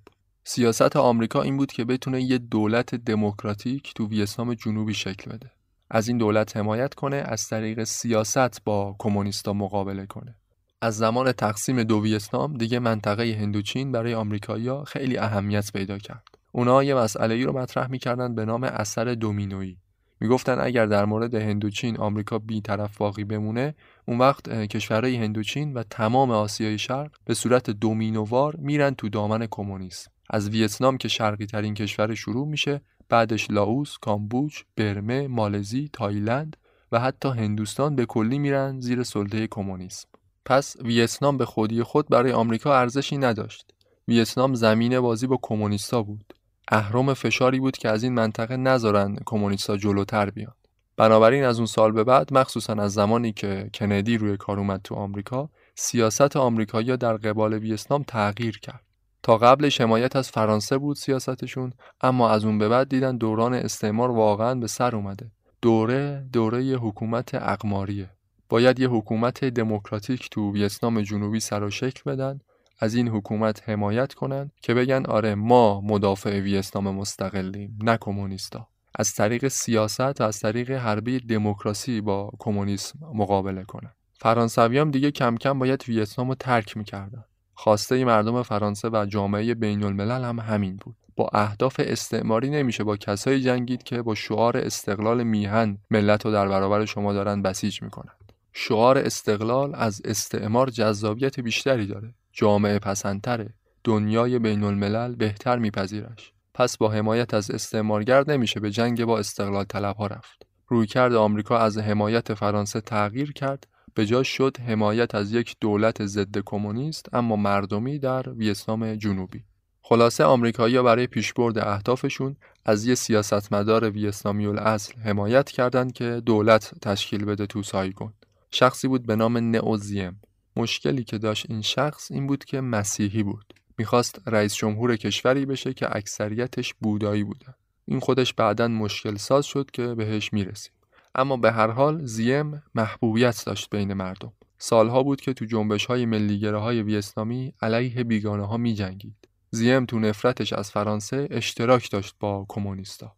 [0.49, 5.51] سیاست آمریکا این بود که بتونه یه دولت دموکراتیک تو ویتنام جنوبی شکل بده.
[5.89, 10.35] از این دولت حمایت کنه از طریق سیاست با کمونیستا مقابله کنه.
[10.81, 16.23] از زمان تقسیم دو ویتنام دیگه منطقه هندوچین برای آمریکایی‌ها خیلی اهمیت پیدا کرد.
[16.51, 19.77] اونا یه مسئله ای رو مطرح می‌کردن به نام اثر دومینویی.
[20.19, 26.31] می‌گفتن اگر در مورد هندوچین آمریکا طرف باقی بمونه اون وقت کشورهای هندوچین و تمام
[26.31, 30.11] آسیای شرق به صورت دومینووار میرن تو دامن کمونیسم.
[30.29, 36.57] از ویتنام که شرقی ترین کشور شروع میشه بعدش لاوس، کامبوج، برمه، مالزی، تایلند
[36.91, 40.07] و حتی هندوستان به کلی میرن زیر سلطه کمونیسم.
[40.45, 43.73] پس ویتنام به خودی خود برای آمریکا ارزشی نداشت.
[44.07, 46.33] ویتنام زمین بازی با کمونیستا بود.
[46.67, 50.53] اهرام فشاری بود که از این منطقه نذارن کمونیستا جلوتر بیان.
[50.97, 54.95] بنابراین از اون سال به بعد مخصوصا از زمانی که کندی روی کار اومد تو
[54.95, 58.86] آمریکا سیاست آمریکایی در قبال ویتنام تغییر کرد.
[59.27, 64.11] تا قبلش حمایت از فرانسه بود سیاستشون اما از اون به بعد دیدن دوران استعمار
[64.11, 65.31] واقعا به سر اومده.
[65.61, 68.09] دوره دوره یه حکومت اقماریه.
[68.49, 72.39] باید یه حکومت دموکراتیک تو ویتنام جنوبی سر و شکل بدن
[72.79, 78.67] از این حکومت حمایت کنن که بگن آره ما مدافع ویتنام مستقلیم نه کمونیستا.
[78.95, 83.91] از طریق سیاست و از طریق حربه دموکراسی با کمونیسم مقابله کنن.
[84.19, 87.23] فرانسویام دیگه کم کم باید ویتنام رو ترک می‌کردن.
[87.59, 90.95] خواسته مردم فرانسه و جامعه بین الملل هم همین بود.
[91.15, 96.47] با اهداف استعماری نمیشه با کسایی جنگید که با شعار استقلال میهن ملت رو در
[96.47, 102.13] برابر شما دارن بسیج می‌کنند شعار استقلال از استعمار جذابیت بیشتری داره.
[102.31, 103.53] جامعه پسندتره.
[103.83, 106.33] دنیای بین الملل بهتر میپذیرش.
[106.53, 110.45] پس با حمایت از استعمارگر نمیشه به جنگ با استقلال طلب ها رفت.
[110.67, 116.37] رویکرد آمریکا از حمایت فرانسه تغییر کرد به جا شد حمایت از یک دولت ضد
[116.45, 119.43] کمونیست اما مردمی در ویتنام جنوبی.
[119.81, 127.25] خلاصه آمریکایی‌ها برای پیشبرد اهدافشون از یه سیاستمدار ویتنامی الاصل حمایت کردند که دولت تشکیل
[127.25, 128.13] بده تو سایگون.
[128.51, 130.21] شخصی بود به نام نئوزیم.
[130.55, 133.53] مشکلی که داشت این شخص این بود که مسیحی بود.
[133.77, 137.53] می‌خواست رئیس جمهور کشوری بشه که اکثریتش بودایی بودن.
[137.85, 140.73] این خودش بعدا مشکل ساز شد که بهش می‌رسیم
[141.15, 146.05] اما به هر حال زیم محبوبیت داشت بین مردم سالها بود که تو جنبش های
[146.05, 149.27] ملیگره های ویتنامی علیه بیگانه ها می جنگید.
[149.51, 153.15] زیم تو نفرتش از فرانسه اشتراک داشت با کمونیستا.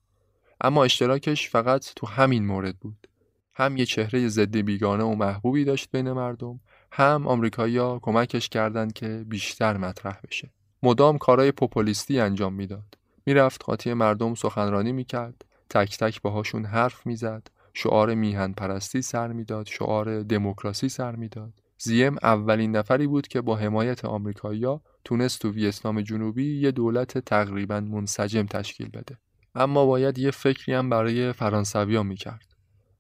[0.62, 3.08] اما اشتراکش فقط تو همین مورد بود.
[3.54, 6.60] هم یه چهره ضد بیگانه و محبوبی داشت بین مردم،
[6.92, 10.50] هم آمریکایی‌ها کمکش کردند که بیشتر مطرح بشه.
[10.84, 12.98] مدام کارهای پوپولیستی انجام می‌داد.
[13.26, 19.68] می‌رفت قاطی مردم سخنرانی می‌کرد، تک تک باهاشون حرف می‌زد، شعار میهن پرستی سر می‌داد،
[19.68, 21.54] شعار دموکراسی سر می‌داد.
[21.78, 27.80] زیم اولین نفری بود که با حمایت آمریکایی‌ها تونست تو ویتنام جنوبی یه دولت تقریبا
[27.80, 29.18] منسجم تشکیل بده.
[29.56, 32.46] اما باید یه فکری هم برای فرانسویا می‌کرد.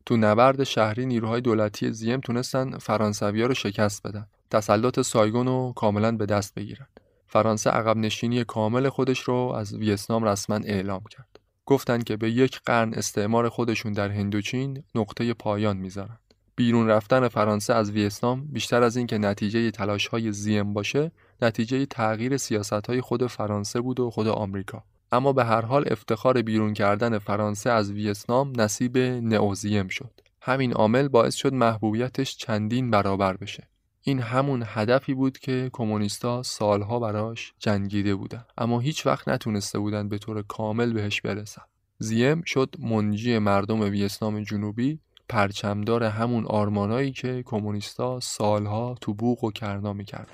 [0.06, 4.28] تو نبرد شهری نیروهای دولتی زیم تونستن فرانسویا رو شکست بدن.
[4.52, 6.88] تسلط سایگون رو کاملا به دست بگیرن.
[7.28, 11.39] فرانسه عقب نشینی کامل خودش رو از ویتنام رسما اعلام کرد.
[11.70, 16.18] گفتند که به یک قرن استعمار خودشون در هندوچین نقطه پایان می‌ذارن.
[16.56, 22.38] بیرون رفتن فرانسه از ویتنام بیشتر از اینکه نتیجه تلاش های زیم باشه، نتیجه تغییر
[22.38, 24.84] سیاست های خود فرانسه بود و خود آمریکا.
[25.12, 30.12] اما به هر حال افتخار بیرون کردن فرانسه از ویتنام نصیب نئوزیم شد.
[30.42, 33.68] همین عامل باعث شد محبوبیتش چندین برابر بشه.
[34.10, 38.46] این همون هدفی بود که کمونیستا سالها براش جنگیده بودن.
[38.58, 41.62] اما هیچ وقت نتونسته بودن به طور کامل بهش برسن.
[41.98, 49.52] زیم شد منجی مردم ویتنام جنوبی پرچمدار همون آرمانایی که کمونیستا سالها تو بوق و
[49.52, 50.28] کرنا می‌کرد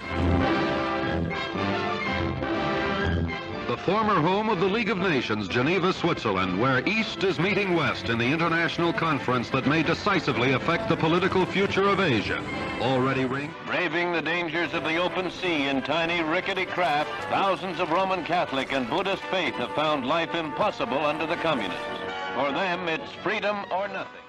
[3.75, 8.09] the former home of the League of Nations, Geneva, Switzerland, where East is meeting West
[8.09, 12.43] in the international conference that may decisively affect the political future of Asia.
[12.81, 13.51] Already ring.
[13.67, 18.73] Braving the dangers of the open sea in tiny rickety craft, thousands of Roman Catholic
[18.73, 21.99] and Buddhist faith have found life impossible under the communists.
[22.37, 24.21] For them, it's freedom or nothing.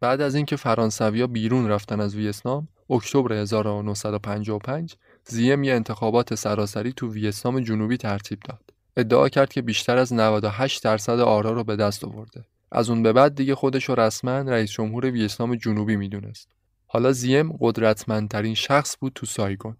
[0.00, 7.13] بعد از اینکه فرانسویا بیرون رفتن از ویتنام، اکتبر 1955 زیم یه انتخابات سراسری تو
[7.13, 8.61] ویتنام جنوبی ترتیب داد.
[8.97, 12.45] ادعا کرد که بیشتر از 98 درصد آرا رو به دست آورده.
[12.71, 16.47] از اون به بعد دیگه خودش رو رسما رئیس جمهور ویتنام جنوبی می‌دونست.
[16.87, 19.77] حالا زیم قدرتمندترین شخص بود تو سایگون.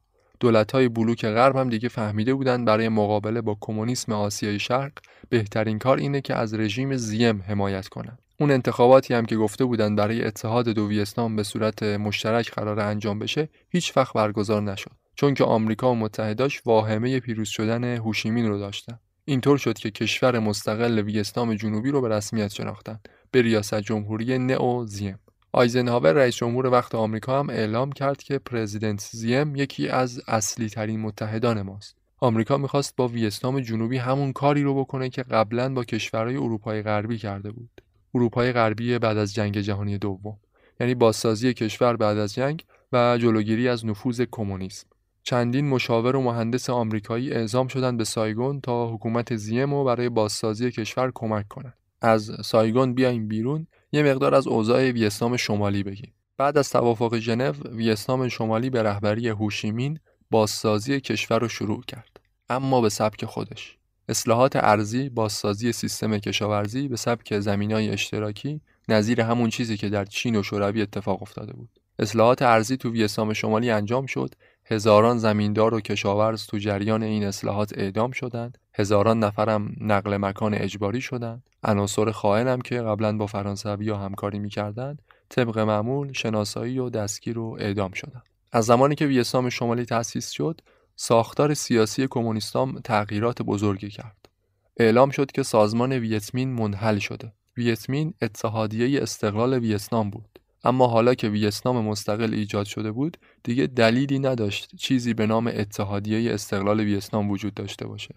[0.74, 4.92] های بلوک غرب هم دیگه فهمیده بودن برای مقابله با کمونیسم آسیای شرق
[5.30, 8.18] بهترین کار اینه که از رژیم زیم حمایت کنن.
[8.40, 13.20] اون انتخاباتی هم که گفته بودن برای اتحاد دو ویتنام به صورت مشترک قرار انجام
[13.20, 14.92] بشه هیچ وقت برگزار نشد.
[15.16, 19.00] چون که آمریکا و متحداش واهمه پیروز شدن هوشیمین رو داشتن.
[19.26, 23.00] اینطور شد که کشور مستقل ویتنام جنوبی رو به رسمیت شناختن
[23.32, 25.20] به ریاست جمهوری نئو زیم.
[25.52, 31.00] آیزنهاور رئیس جمهور وقت آمریکا هم اعلام کرد که پرزیدنت زیم یکی از اصلی ترین
[31.00, 31.96] متحدان ماست.
[32.18, 37.18] آمریکا می‌خواست با ویتنام جنوبی همون کاری رو بکنه که قبلا با کشورهای اروپای غربی
[37.18, 37.82] کرده بود.
[38.16, 40.38] اروپای غربی بعد از جنگ جهانی دوم.
[40.80, 44.88] یعنی بازسازی کشور بعد از جنگ و جلوگیری از نفوذ کمونیسم.
[45.24, 50.72] چندین مشاور و مهندس آمریکایی اعزام شدند به سایگون تا حکومت زیم و برای بازسازی
[50.72, 51.78] کشور کمک کنند.
[52.02, 56.14] از سایگون بیایم بیرون یه مقدار از اوضاع ویتنام شمالی بگیم.
[56.38, 60.00] بعد از توافق ژنو، ویتنام شمالی به رهبری هوشیمین
[60.32, 62.20] بازسازی کشور رو شروع کرد.
[62.50, 63.78] اما به سبک خودش.
[64.10, 70.36] اصلاحات ارزی، بازسازی سیستم کشاورزی به سبک زمینای اشتراکی نظیر همون چیزی که در چین
[70.36, 71.70] و شوروی اتفاق افتاده بود.
[72.00, 77.78] اصلاحات ارزی تو ویتنام شمالی انجام شد هزاران زمیندار و کشاورز تو جریان این اصلاحات
[77.78, 78.58] اعدام شدند.
[78.74, 81.44] هزاران نفرم نقل مکان اجباری شدند.
[81.64, 87.92] عناصر خائنم که قبلا با فرانسوی همکاری می‌کردند طبق معمول شناسایی و دستگیر و اعدام
[87.92, 88.24] شدند.
[88.52, 90.62] از زمانی که ویتنام شمالی تأسیس شد
[90.96, 94.30] ساختار سیاسی کمونیستام تغییرات بزرگی کرد.
[94.78, 97.34] اعلام شد که سازمان ویتمین منحل شده.
[97.58, 100.40] ویتمین اتحادیه استقلال ویتنام بود.
[100.64, 106.34] اما حالا که ویتنام مستقل ایجاد شده بود دیگه دلیلی نداشت چیزی به نام اتحادیه
[106.34, 108.16] استقلال ویتنام وجود داشته باشه.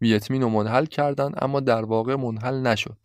[0.00, 2.98] ویتمین رو منحل کردن اما در واقع منحل نشد.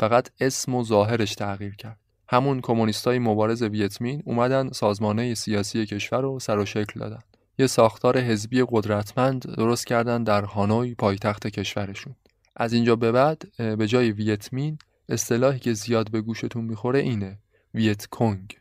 [0.00, 1.98] فقط اسم و ظاهرش تغییر کرد.
[2.28, 7.20] همون کمونیستای مبارز ویتمین اومدن سازمانه سیاسی کشور رو سر و شکل دادن.
[7.58, 12.14] یه ساختار حزبی قدرتمند درست کردن در هانوی پایتخت کشورشون.
[12.56, 14.78] از اینجا به بعد به جای ویتمین
[15.08, 17.38] اصطلاحی که زیاد به گوشتون می‌خوره اینه.
[17.74, 18.56] ویت کنگ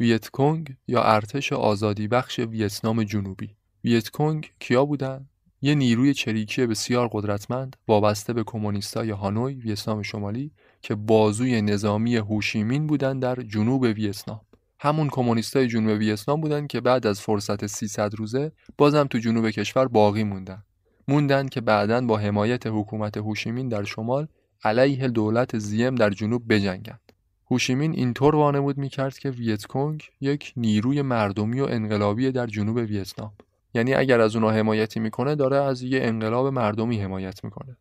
[0.00, 3.50] ویت کنگ یا ارتش آزادی بخش ویتنام جنوبی.
[3.84, 5.28] ویت کنگ کیا بودن؟
[5.62, 10.50] یه نیروی چریکی بسیار قدرتمند وابسته به کمونیستای هانوی ویتنام شمالی
[10.82, 14.40] که بازوی نظامی هوشیمین بودند در جنوب ویتنام.
[14.80, 19.88] همون کمونیستای جنوب ویتنام بودند که بعد از فرصت 300 روزه بازم تو جنوب کشور
[19.88, 20.64] باقی موندن.
[21.08, 24.28] موندن که بعدا با حمایت حکومت هوشیمین در شمال
[24.64, 27.03] علیه دولت زیم در جنوب بجنگند
[27.50, 33.32] هوشیمین اینطور وانمود می‌کرد که ویتکونگ یک نیروی مردمی و انقلابی در جنوب ویتنام.
[33.74, 37.76] یعنی اگر از اونها حمایتی می‌کنه داره از یه انقلاب مردمی حمایت می‌کنه.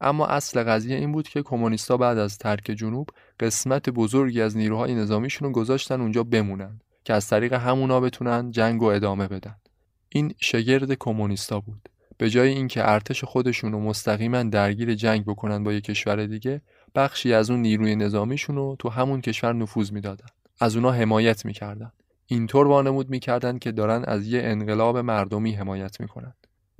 [0.00, 3.08] اما اصل قضیه این بود که کمونیستا بعد از ترک جنوب
[3.40, 8.82] قسمت بزرگی از نیروهای نظامیشون رو گذاشتن اونجا بمونن که از طریق همونا بتونن جنگ
[8.82, 9.56] و ادامه بدن.
[10.08, 11.88] این شگرد کمونیستا بود.
[12.18, 16.62] به جای اینکه ارتش خودشون رو مستقیما درگیر جنگ بکنن با یک کشور دیگه
[16.94, 20.26] بخشی از اون نیروی نظامیشون رو تو همون کشور نفوذ می‌دادن.
[20.60, 21.92] از اونا حمایت می‌کردن.
[22.26, 26.34] اینطور وانمود می‌کردن که دارن از یه انقلاب مردمی حمایت می‌کنن.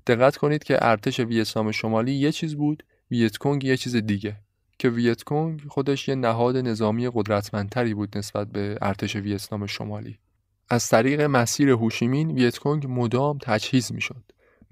[0.07, 4.37] دقت کنید که ارتش ویتنام شمالی یه چیز بود ویتکونگ یه چیز دیگه.
[4.79, 10.19] که ویتکونگ خودش یه نهاد نظامی قدرتمندتری بود نسبت به ارتش ویتنام شمالی.
[10.69, 14.23] از طریق مسیر هوشی‌مین ویتکونگ مدام تجهیز می‌شد.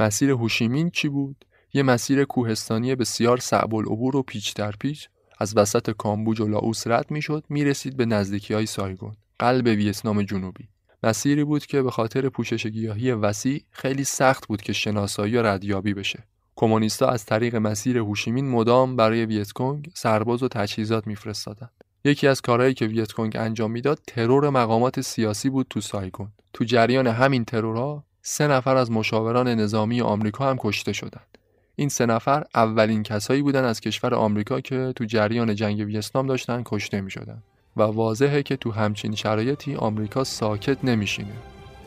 [0.00, 5.08] مسیر هوشی‌مین چی بود؟ یه مسیر کوهستانی بسیار صعب العبور و پیچ در پیچ
[5.38, 10.68] از وسط کامبوج و لاوس رد می‌شد می‌رسید به نزدیکی های سایگون قلب ویتنام جنوبی.
[11.02, 15.94] مسیری بود که به خاطر پوشش گیاهی وسیع خیلی سخت بود که شناسایی و ردیابی
[15.94, 16.24] بشه.
[16.56, 21.70] کمونیستا از طریق مسیر هوشی‌مین مدام برای ویتکونگ سرباز و تجهیزات میفرستادند.
[22.04, 26.32] یکی از کارهایی که ویتکونگ انجام می‌داد ترور مقامات سیاسی بود تو سایگون.
[26.52, 31.33] تو جریان همین ترورها سه نفر از مشاوران نظامی آمریکا هم کشته شدند.
[31.76, 36.62] این سه نفر اولین کسایی بودن از کشور آمریکا که تو جریان جنگ ویتنام داشتن
[36.64, 37.42] کشته می شدن.
[37.76, 41.34] و واضحه که تو همچین شرایطی آمریکا ساکت نمیشینه.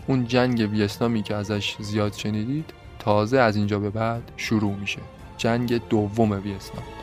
[0.07, 4.99] اون جنگ ویتنامی که ازش زیاد شنیدید تازه از اینجا به بعد شروع میشه.
[5.37, 6.96] جنگ دوم ویتنام.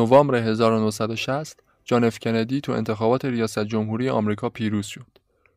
[0.00, 5.06] نوامبر 1960 جان اف کندی تو انتخابات ریاست جمهوری آمریکا پیروز شد.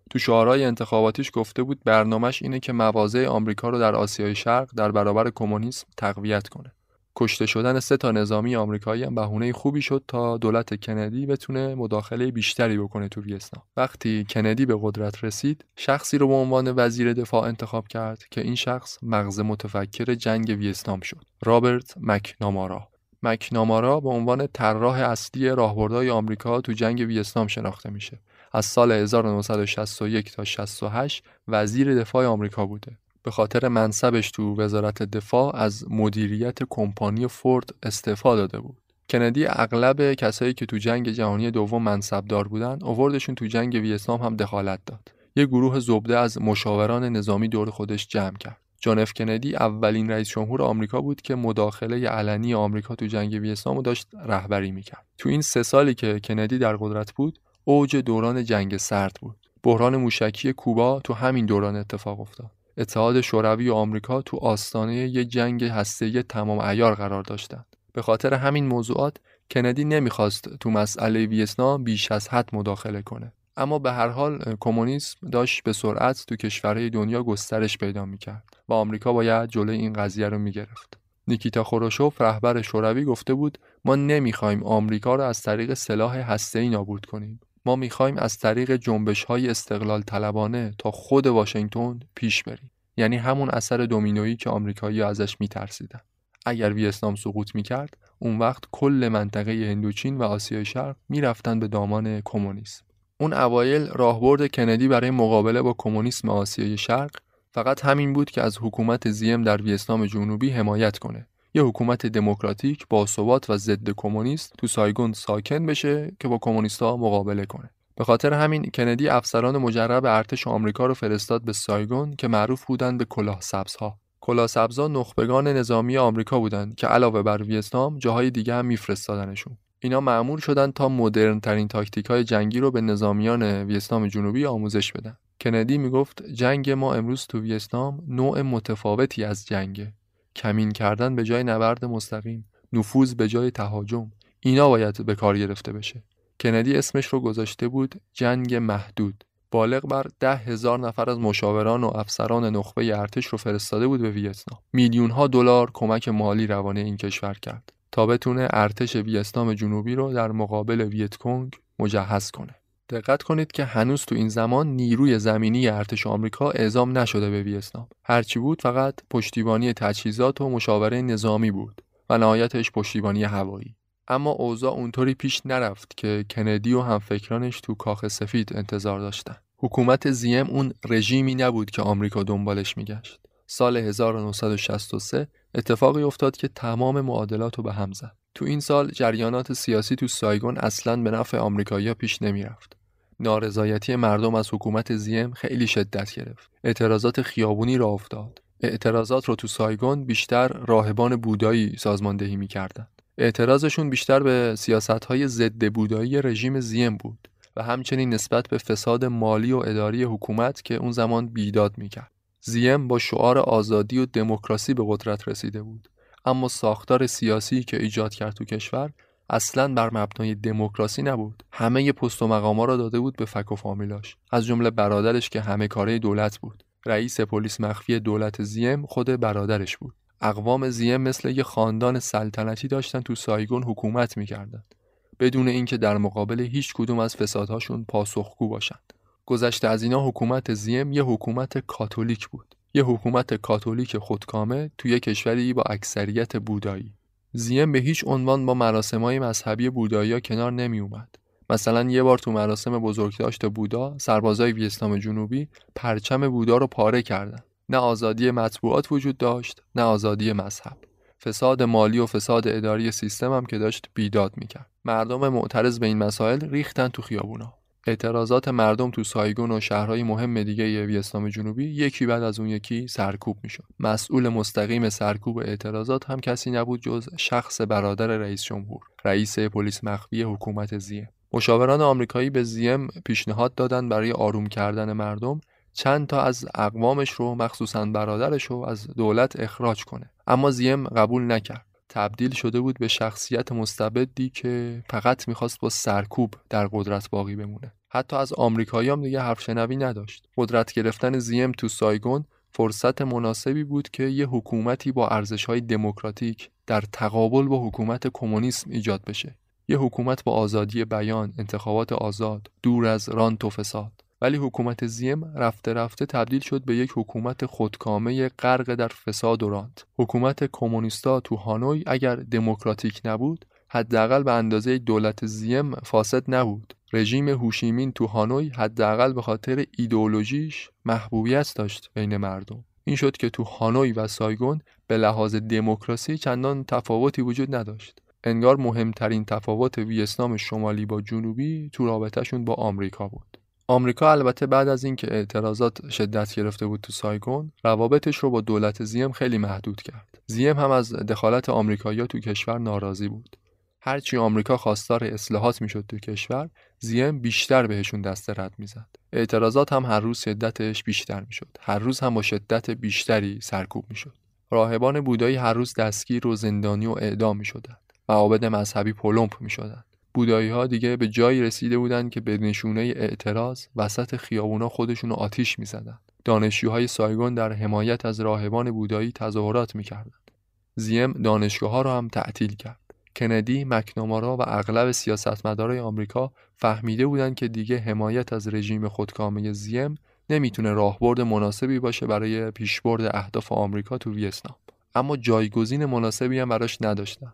[0.09, 4.91] تو شعارهای انتخاباتیش گفته بود برنامهش اینه که مواضع آمریکا رو در آسیای شرق در
[4.91, 6.71] برابر کمونیسم تقویت کنه.
[7.15, 12.31] کشته شدن سه تا نظامی آمریکایی هم بهونه خوبی شد تا دولت کندی بتونه مداخله
[12.31, 13.63] بیشتری بکنه تو ویتنام.
[13.77, 18.55] وقتی کندی به قدرت رسید، شخصی رو به عنوان وزیر دفاع انتخاب کرد که این
[18.55, 21.21] شخص مغز متفکر جنگ ویتنام شد.
[21.43, 22.92] رابرت مکنامارا
[23.23, 28.19] مکنامارا به عنوان طراح اصلی راهبردهای آمریکا تو جنگ ویتنام شناخته میشه.
[28.53, 32.97] از سال 1961 تا 68 وزیر دفاع آمریکا بوده.
[33.23, 38.77] به خاطر منصبش تو وزارت دفاع از مدیریت کمپانی فورد استعفا داده بود.
[39.09, 44.35] کندی اغلب کسایی که تو جنگ جهانی دوم منصبدار بودن اووردشون تو جنگ ویتنام هم
[44.35, 45.11] دخالت داد.
[45.35, 48.62] یه گروه زبده از مشاوران نظامی دور خودش جمع کرد.
[48.83, 53.81] جان اف کندی اولین رئیس جمهور آمریکا بود که مداخله علنی آمریکا تو جنگ ویتنام
[53.81, 55.05] داشت رهبری می‌کرد.
[55.17, 59.35] تو این سه سالی که کندی در قدرت بود، اوج دوران جنگ سرد بود.
[59.63, 62.51] بحران موشکی کوبا تو همین دوران اتفاق افتاد.
[62.77, 67.65] اتحاد شوروی و آمریکا تو آستانه یه جنگ هسته‌ای تمام عیار قرار داشتند.
[67.93, 69.17] به خاطر همین موضوعات
[69.51, 73.33] کندی نمی‌خواست تو مسئله ویتنام بیش از حد مداخله کنه.
[73.57, 78.73] اما به هر حال کمونیسم داشت به سرعت تو کشورهای دنیا گسترش پیدا می‌کرد و
[78.73, 80.97] آمریکا باید جلوی این قضیه رو می‌گرفت.
[81.27, 87.05] نیکیتا خروشوف رهبر شوروی گفته بود ما نمی‌خوایم آمریکا را از طریق سلاح هسته‌ای نابود
[87.05, 87.39] کنیم.
[87.65, 92.71] ما می‌خوایم از طریق جنبش های استقلال طلبانه تا خود واشنگتن پیش بریم.
[92.97, 96.01] یعنی همون اثر دومینویی که آمریکایی ازش میترسیدن.
[96.45, 102.21] اگر ویتنام سقوط می‌کرد اون وقت کل منطقه هندوچین و آسیای شرق می‌رفتن به دامان
[102.25, 102.85] کمونیسم.
[103.19, 107.11] اون اوایل راهبرد کندی برای مقابله با کمونیسم آسیای شرق
[107.51, 111.27] فقط همین بود که از حکومت زیم در ویتنام جنوبی حمایت کنه.
[111.53, 116.97] یه حکومت دموکراتیک با ثبات و ضد کمونیست تو سایگون ساکن بشه که با کمونیستها
[116.97, 117.69] مقابله کنه.
[117.95, 122.97] به خاطر همین کندی افسران مجرب ارتش آمریکا رو فرستاد به سایگون که معروف بودند
[122.97, 123.97] به کلاه سبزها.
[124.21, 129.57] کلاه سبزها نخبگان نظامی آمریکا بودند که علاوه بر ویتنام جاهای دیگه هم میفرستادنشون.
[129.83, 134.91] اینا معمول شدن تا مدرن ترین تاکتیک های جنگی رو به نظامیان ویتنام جنوبی آموزش
[134.91, 135.17] بدن.
[135.41, 139.93] کندی می‌گفت جنگ ما امروز تو ویتنام نوع متفاوتی از جنگه.
[140.35, 145.73] کمین کردن به جای نبرد مستقیم، نفوذ به جای تهاجم، اینا باید به کار گرفته
[145.73, 146.03] بشه.
[146.39, 149.23] کندی اسمش رو گذاشته بود جنگ محدود.
[149.51, 154.11] بالغ بر ده هزار نفر از مشاوران و افسران نخبه ارتش رو فرستاده بود به
[154.11, 159.95] ویتنام میلیون ها دلار کمک مالی روانه این کشور کرد تا بتونه ارتش ویتنام جنوبی
[159.95, 162.55] رو در مقابل ویتکونگ مجهز کنه.
[162.89, 167.87] دقت کنید که هنوز تو این زمان نیروی زمینی ارتش آمریکا اعزام نشده به ویتنام.
[168.03, 173.75] هرچی بود فقط پشتیبانی تجهیزات و مشاوره نظامی بود و نهایتش پشتیبانی هوایی.
[174.07, 179.35] اما اوضاع اونطوری پیش نرفت که کندی و همفکرانش تو کاخ سفید انتظار داشتن.
[179.57, 183.19] حکومت زیم اون رژیمی نبود که آمریکا دنبالش میگشت.
[183.47, 188.15] سال 1963 اتفاقی افتاد که تمام معادلات رو به هم زد.
[188.35, 192.77] تو این سال جریانات سیاسی تو سایگون اصلا به نفع آمریکایی‌ها پیش نمی‌رفت.
[193.19, 196.51] نارضایتی مردم از حکومت زیم خیلی شدت گرفت.
[196.63, 198.41] اعتراضات خیابونی را افتاد.
[198.61, 202.87] اعتراضات رو تو سایگون بیشتر راهبان بودایی سازماندهی می‌کردند.
[203.17, 209.51] اعتراضشون بیشتر به سیاستهای ضد بودایی رژیم زیم بود و همچنین نسبت به فساد مالی
[209.51, 212.11] و اداری حکومت که اون زمان بیداد می‌کرد.
[212.45, 215.89] زیم با شعار آزادی و دموکراسی به قدرت رسیده بود.
[216.25, 218.91] اما ساختار سیاسی که ایجاد کرد تو کشور
[219.29, 221.43] اصلا بر مبنای دموکراسی نبود.
[221.51, 224.17] همه پست و مقاما را داده بود به فک و فامیلاش.
[224.31, 226.63] از جمله برادرش که همه کاره دولت بود.
[226.85, 229.93] رئیس پلیس مخفی دولت زیم خود برادرش بود.
[230.21, 234.75] اقوام زیم مثل یه خاندان سلطنتی داشتن تو سایگون حکومت می‌کردند
[235.19, 238.93] بدون اینکه در مقابل هیچ کدوم از فسادهاشون پاسخگو باشند.
[239.25, 242.55] گذشته از اینا حکومت زیم یه حکومت کاتولیک بود.
[242.73, 246.93] یه حکومت کاتولیک خودکامه توی کشوری با اکثریت بودایی.
[247.33, 251.15] زیم به هیچ عنوان با مراسمهای مذهبی بودایی کنار نمی اومد.
[251.49, 257.43] مثلا یه بار تو مراسم بزرگداشت بودا سربازای ویتنام جنوبی پرچم بودا رو پاره کردن.
[257.69, 260.77] نه آزادی مطبوعات وجود داشت نه آزادی مذهب.
[261.23, 264.69] فساد مالی و فساد اداری سیستم هم که داشت بیداد می‌کرد.
[264.85, 267.53] مردم معترض به این مسائل ریختن تو خیابونا
[267.87, 272.87] اعتراضات مردم تو سایگون و شهرهای مهم دیگه ویتنام جنوبی یکی بعد از اون یکی
[272.87, 273.63] سرکوب می‌شد.
[273.79, 280.23] مسئول مستقیم سرکوب اعتراضات هم کسی نبود جز شخص برادر رئیس جمهور رئیس پلیس مخفی
[280.23, 285.41] حکومت زیم مشاوران آمریکایی به زیم پیشنهاد دادن برای آروم کردن مردم
[285.73, 290.09] چند تا از اقوامش رو مخصوصا برادرش رو از دولت اخراج کنه.
[290.27, 291.65] اما زیم قبول نکرد.
[291.93, 297.73] تبدیل شده بود به شخصیت مستبدی که فقط می‌خواست با سرکوب در قدرت باقی بمونه.
[297.89, 300.27] حتی از آمریکایی هم دیگه حرف شنوی نداشت.
[300.37, 306.81] قدرت گرفتن زیم تو سایگون فرصت مناسبی بود که یه حکومتی با ارزش‌های دموکراتیک در
[306.91, 309.35] تقابل با حکومت کمونیسم ایجاد بشه.
[309.67, 313.91] یه حکومت با آزادی بیان، انتخابات آزاد، دور از رانت و فساد.
[314.23, 319.49] ولی حکومت زیم رفته رفته تبدیل شد به یک حکومت خودکامه غرق در فساد و
[319.49, 326.75] رانت حکومت کمونیستا تو هانوی اگر دموکراتیک نبود حداقل به اندازه دولت زیم فاسد نبود.
[326.93, 332.63] رژیم هوشیمین تو هانوی حداقل به خاطر ایدئولوژیش محبوبیت داشت بین مردم.
[332.83, 338.01] این شد که تو هانوی و سایگون به لحاظ دموکراسی چندان تفاوتی وجود نداشت.
[338.23, 343.37] انگار مهمترین تفاوت ویتنام شمالی با جنوبی تو رابطهشون با آمریکا بود.
[343.67, 348.83] آمریکا البته بعد از اینکه اعتراضات شدت گرفته بود تو سایگون روابطش رو با دولت
[348.83, 350.17] زیم خیلی محدود کرد.
[350.25, 353.37] زیم هم از دخالت آمریکایی‌ها تو کشور ناراضی بود.
[353.81, 356.49] هرچی آمریکا خواستار اصلاحات می‌شد تو کشور
[356.79, 358.89] زیم بیشتر بهشون دست رد می‌زد.
[359.13, 361.57] اعتراضات هم هر روز شدتش بیشتر می‌شد.
[361.59, 364.13] هر روز هم با شدت بیشتری سرکوب می‌شد.
[364.51, 367.93] راهبان بودایی هر روز دستگیر و زندانی و اعدام می‌شدند.
[368.09, 369.85] معابد مذهبی پلمپ می‌شدند.
[370.13, 375.59] بودایی ها دیگه به جایی رسیده بودند که به نشونه اعتراض وسط خیابونا خودشون آتیش
[375.59, 375.99] می‌زدند.
[376.25, 380.31] دانشجوهای سایگون در حمایت از راهبان بودایی تظاهرات می‌کردند.
[380.75, 382.79] زیم دانشگاه ها را هم تعطیل کرد.
[383.15, 389.95] کندی، مکنامارا و اغلب سیاستمدارای آمریکا فهمیده بودند که دیگه حمایت از رژیم خودکامه زیم
[390.29, 394.55] نمی‌تونه راهبرد مناسبی باشه برای پیشبرد اهداف آمریکا تو ویتنام.
[394.95, 397.33] اما جایگزین مناسبی هم براش نداشتن.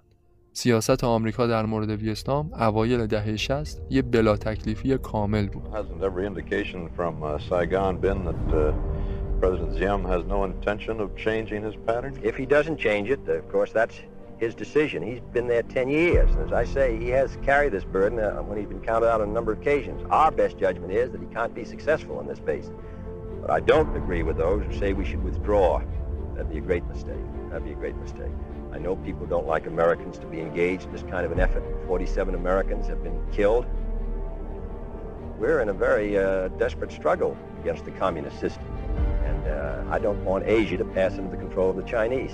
[0.53, 5.69] سیاست آمریکا در مورد ویتنام اوایل دهه 60 یه بلا تکلیفی کامل بود.
[9.41, 12.19] President Ziem has no intention of changing his pattern?
[12.23, 13.97] If he doesn't change it, of course, that's
[14.39, 15.03] his decision.
[15.03, 16.31] He's been there 10 years.
[16.35, 19.21] And as I say, he has carried this burden uh, when he's been counted out
[19.21, 20.03] on a number of occasions.
[20.11, 22.71] Our best judgment is that he can't be successful in this base.
[23.41, 25.83] But I don't agree with those who say we should withdraw.
[26.35, 27.25] That'd be a great mistake.
[27.51, 28.33] That'd be a great mistake.
[28.73, 31.63] I know people don't like Americans to be engaged in this kind of an effort.
[31.87, 33.67] 47 Americans have been killed.
[35.39, 38.67] We're in a very uh, desperate struggle against the communist system.
[39.25, 42.33] And uh, I don't want Asia to pass into the control of the Chinese.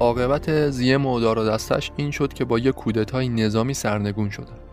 [0.00, 4.63] عاقبت زیم و دار و دستش این شد که با یک کودتای نظامی سرنگون شدن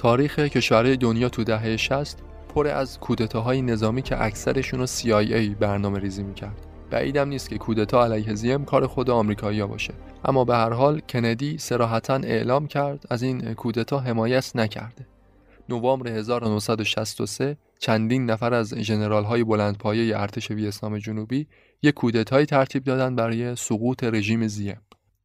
[0.00, 2.18] تاریخ کشورهای دنیا تو دهه 60
[2.54, 6.66] پر از کودتاهای نظامی که اکثرشون رو CIA برنامه ریزی می‌کرد.
[6.90, 9.94] بعیدم نیست که کودتا علیه زیم کار خود آمریکایی‌ها باشه.
[10.24, 15.06] اما به هر حال کندی سراحتا اعلام کرد از این کودتا حمایت نکرده.
[15.68, 21.46] نوامبر 1963 چندین نفر از ژنرال های بلندپایه ارتش ویتنام جنوبی
[21.82, 24.80] یک کودتایی ترتیب دادن برای سقوط رژیم زیم.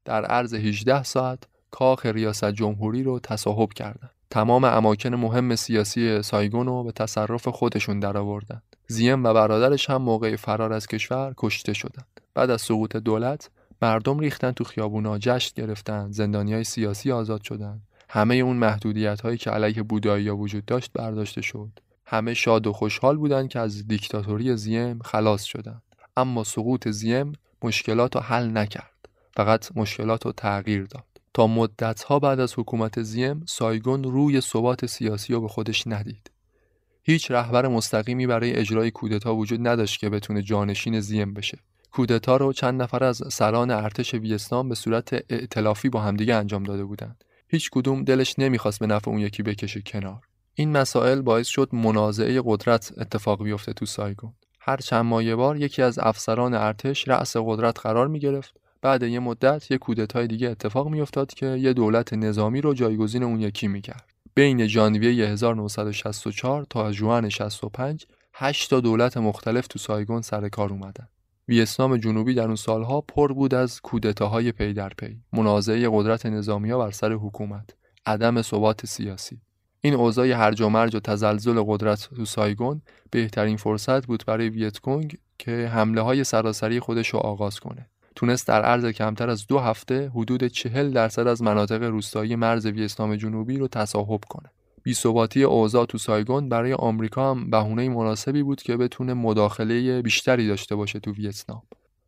[0.05, 6.65] در عرض 18 ساعت کاخ ریاست جمهوری رو تصاحب کردند تمام اماکن مهم سیاسی سایگون
[6.65, 12.21] رو به تصرف خودشون درآوردند زیم و برادرش هم موقع فرار از کشور کشته شدند.
[12.33, 13.49] بعد از سقوط دولت
[13.81, 19.37] مردم ریختن تو خیابونا جشن گرفتن زندانی های سیاسی آزاد شدند همه اون محدودیت هایی
[19.37, 21.79] که علیه بودایی وجود داشت برداشته شد.
[22.05, 25.81] همه شاد و خوشحال بودند که از دیکتاتوری زیم خلاص شدند
[26.17, 27.33] اما سقوط زیم
[27.63, 29.09] مشکلات رو حل نکرد.
[29.35, 31.14] فقط مشکلات رو تغییر داد.
[31.35, 36.31] تا مدتها بعد از حکومت زیم سایگون روی ثبات سیاسی رو به خودش ندید.
[37.03, 41.57] هیچ رهبر مستقیمی برای اجرای کودتا وجود نداشت که بتونه جانشین زیم بشه.
[41.91, 46.85] کودتا رو چند نفر از سران ارتش ویتنام به صورت ائتلافی با همدیگه انجام داده
[46.85, 47.23] بودند.
[47.47, 50.21] هیچ کدوم دلش نمی‌خواست به نفع اون یکی بکشه کنار.
[50.53, 54.33] این مسائل باعث شد منازعه قدرت اتفاق بیفته تو سایگون.
[54.59, 59.19] هر چند ماه بار یکی از افسران ارتش رأس قدرت قرار می گرفت بعد یه
[59.19, 64.05] مدت یه کودتای دیگه اتفاق میافتاد که یه دولت نظامی رو جایگزین اون یکی می‌کرد.
[64.35, 71.07] بین ژانویه 1964 تا ژوئن 65 8 تا دولت مختلف تو سایگون سر کار اومدن.
[71.47, 75.17] ویتنام جنوبی در اون سالها پر بود از کودتاهای پی در پی.
[75.33, 77.69] منازعه قدرت نظامی ها بر سر حکومت.
[78.05, 79.41] عدم ثبات سیاسی.
[79.81, 85.17] این اوضاع هرج و مرج و تزلزل قدرت تو سایگون بهترین فرصت بود برای ویتکونگ
[85.37, 87.89] که حمله های سراسری خودش رو آغاز کنه.
[88.15, 93.15] تونست در عرض کمتر از دو هفته حدود چهل درصد از مناطق روستایی مرز ویتنام
[93.15, 94.49] جنوبی رو تصاحب کنه.
[94.83, 100.75] بیثباتی اوضاع تو سایگون برای آمریکا هم بهونه مناسبی بود که بتونه مداخله بیشتری داشته
[100.75, 101.61] باشه تو ویتنام.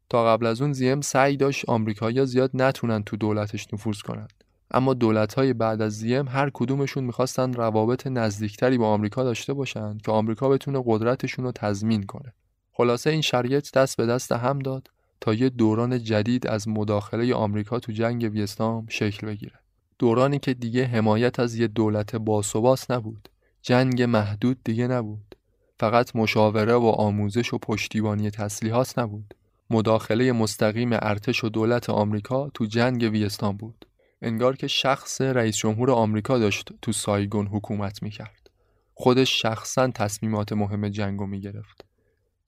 [0.09, 4.33] تا قبل از اون زیم سعی داشت آمریکایی‌ها زیاد نتونن تو دولتش نفوذ کنند.
[4.71, 10.11] اما دولت‌های بعد از زیم هر کدومشون می‌خواستن روابط نزدیکتری با آمریکا داشته باشند که
[10.11, 12.33] آمریکا بتونه قدرتشون رو تضمین کنه.
[12.71, 14.87] خلاصه این شرایط دست به دست هم داد
[15.21, 19.59] تا یه دوران جدید از مداخله آمریکا تو جنگ ویتنام شکل بگیره.
[19.99, 23.29] دورانی که دیگه حمایت از یه دولت باثبات نبود.
[23.61, 25.35] جنگ محدود دیگه نبود.
[25.79, 29.33] فقط مشاوره و آموزش و پشتیبانی تسلیحات نبود.
[29.69, 33.85] مداخله مستقیم ارتش و دولت آمریکا تو جنگ ویتنام بود.
[34.21, 38.49] انگار که شخص رئیس جمهور آمریکا داشت تو سایگون حکومت می‌کرد.
[38.93, 41.85] خودش شخصا تصمیمات مهم جنگ رو می‌گرفت.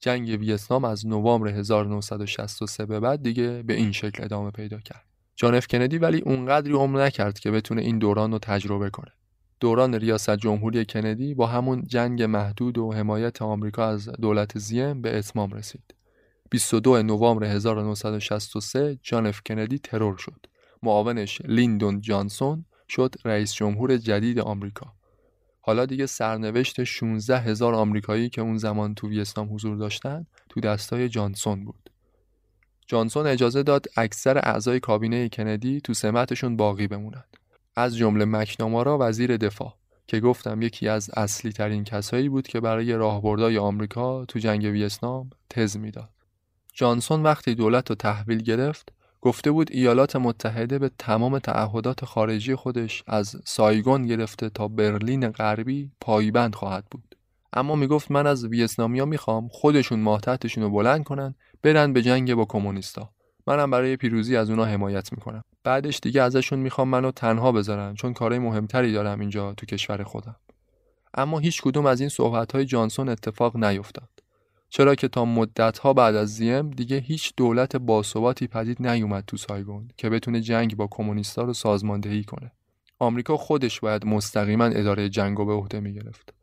[0.00, 5.04] جنگ ویتنام از نوامبر 1963 به بعد دیگه به این شکل ادامه پیدا کرد.
[5.36, 9.12] جان اف کندی ولی اونقدری عمر نکرد که بتونه این دوران رو تجربه کنه.
[9.60, 15.18] دوران ریاست جمهوری کندی با همون جنگ محدود و حمایت آمریکا از دولت زیِم به
[15.18, 15.94] اتمام رسید.
[16.50, 20.46] 22 نوامبر 1963 جان اف کندی ترور شد.
[20.82, 24.99] معاونش لیندون جانسون شد رئیس جمهور جدید آمریکا.
[25.60, 31.08] حالا دیگه سرنوشت 16 هزار آمریکایی که اون زمان تو ویتنام حضور داشتن تو دستای
[31.08, 31.90] جانسون بود.
[32.86, 37.36] جانسون اجازه داد اکثر اعضای کابینه کندی تو سمتشون باقی بمونند.
[37.76, 39.74] از جمله مکنامارا وزیر دفاع
[40.06, 45.30] که گفتم یکی از اصلی ترین کسایی بود که برای راهبردای آمریکا تو جنگ ویتنام
[45.50, 46.10] تز می‌داد.
[46.74, 48.92] جانسون وقتی دولت رو تحویل گرفت
[49.22, 55.90] گفته بود ایالات متحده به تمام تعهدات خارجی خودش از سایگون گرفته تا برلین غربی
[56.00, 57.16] پایبند خواهد بود.
[57.52, 62.44] اما می‌گفت من از ویتنامیا می‌خوام خودشون ماهتتشون رو بلند کنن برن به جنگ با
[62.44, 63.10] کمونیستا.
[63.46, 65.44] منم برای پیروزی از اونا حمایت می‌کنم.
[65.64, 70.36] بعدش دیگه ازشون می‌خوام منو تنها بذارن چون کارهای مهمتری دارم اینجا تو کشور خودم.
[71.14, 74.08] اما هیچ کدوم از این صحبت های جانسون اتفاق نیفتاد.
[74.70, 79.88] چرا که تا مدتها بعد از زیم دیگه هیچ دولت باثباتی پدید نیومد تو سایگون
[79.96, 82.52] که بتونه جنگ با کمونیستا رو سازماندهی کنه.
[82.98, 86.34] آمریکا خودش باید مستقیما اداره جنگ رو به عهده می‌گرفت.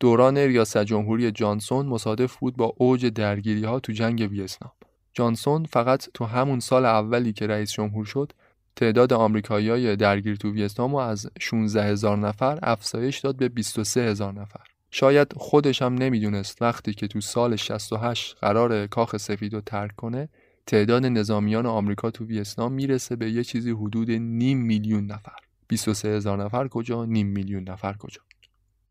[0.00, 4.72] دوران ریاست جمهوری جانسون مصادف بود با اوج درگیری ها تو جنگ ویتنام.
[5.14, 8.32] جانسون فقط تو همون سال اولی که رئیس جمهور شد
[8.76, 14.32] تعداد آمریکایی‌های درگیر تو ویتنام رو از 16 هزار نفر افزایش داد به 23 هزار
[14.32, 14.75] نفر.
[14.98, 20.28] شاید خودش هم نمی‌دونست وقتی که تو سال 68 قرار کاخ سفید رو ترک کنه
[20.66, 25.36] تعداد نظامیان آمریکا تو ویتنام می‌رسه به یه چیزی حدود نیم میلیون نفر.
[25.68, 28.20] 23 هزار نفر کجا؟ نیم میلیون نفر کجا؟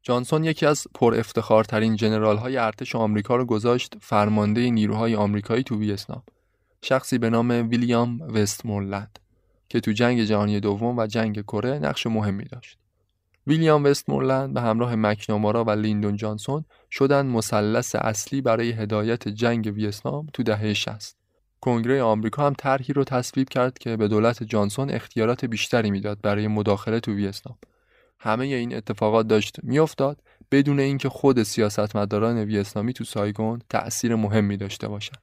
[0.03, 5.79] جانسون یکی از پر افتخارترین جنرال های ارتش آمریکا رو گذاشت فرمانده نیروهای آمریکایی تو
[5.79, 6.23] ویتنام.
[6.81, 9.19] شخصی به نام ویلیام وستمورلند
[9.69, 12.77] که تو جنگ جهانی دوم و جنگ کره نقش مهمی داشت.
[13.47, 20.27] ویلیام وستمورلند به همراه مکنامارا و لیندون جانسون شدن مثلث اصلی برای هدایت جنگ ویتنام
[20.33, 21.17] تو دهه 60.
[21.61, 26.47] کنگره آمریکا هم طرحی رو تصویب کرد که به دولت جانسون اختیارات بیشتری می‌داد برای
[26.47, 27.57] مداخله تو ویتنام.
[28.19, 30.21] همه این اتفاقات داشت میافتاد
[30.51, 35.21] بدون اینکه خود سیاستمداران ویتنامی تو سایگون تأثیر مهمی داشته باشند.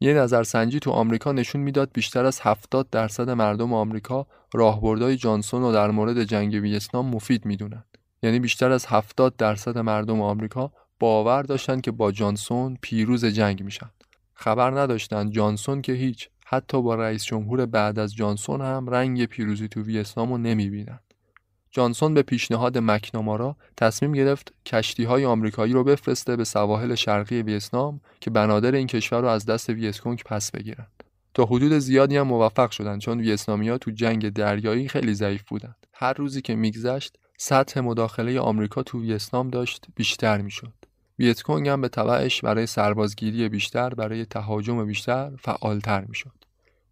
[0.00, 5.72] یه نظرسنجی تو آمریکا نشون می‌داد بیشتر از 70 درصد مردم آمریکا راهبردهای جانسون رو
[5.72, 7.84] در مورد جنگ ویتنام مفید می‌دونن.
[8.22, 13.90] یعنی بیشتر از 70 درصد مردم آمریکا باور داشتن که با جانسون پیروز جنگ میشن.
[14.34, 19.68] خبر نداشتن جانسون که هیچ حتی با رئیس جمهور بعد از جانسون هم رنگ پیروزی
[19.68, 20.98] تو ویتنام رو نمی‌بینن.
[21.70, 28.00] جانسون به پیشنهاد مکنامارا تصمیم گرفت کشتی های آمریکایی رو بفرسته به سواحل شرقی ویتنام
[28.20, 30.86] که بنادر این کشور رو از دست ویتکونگ پس بگیرن.
[31.34, 35.86] تا حدود زیادی هم موفق شدن چون ویتنامیا تو جنگ دریایی خیلی ضعیف بودند.
[35.94, 40.72] هر روزی که میگذشت سطح مداخله آمریکا تو ویتنام داشت بیشتر می‌شد.
[41.18, 46.44] ویتکونگ هم به تبعش برای سربازگیری بیشتر برای تهاجم بیشتر فعالتر می‌شد.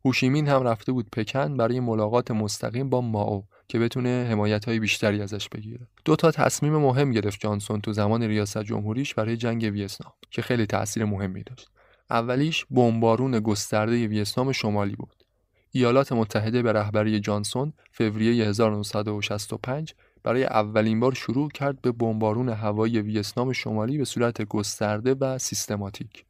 [0.04, 5.22] هوشیمین هم رفته بود پکن برای ملاقات مستقیم با ماو که بتونه حمایت های بیشتری
[5.22, 10.12] ازش بگیره دو تا تصمیم مهم گرفت جانسون تو زمان ریاست جمهوریش برای جنگ ویتنام
[10.30, 11.70] که خیلی تاثیر مهمی داشت
[12.12, 15.24] اولیش بمبارون گسترده ویتنام شمالی بود.
[15.70, 23.00] ایالات متحده به رهبری جانسون فوریه 1965 برای اولین بار شروع کرد به بمبارون هوایی
[23.00, 26.24] ویتنام شمالی به صورت گسترده و سیستماتیک.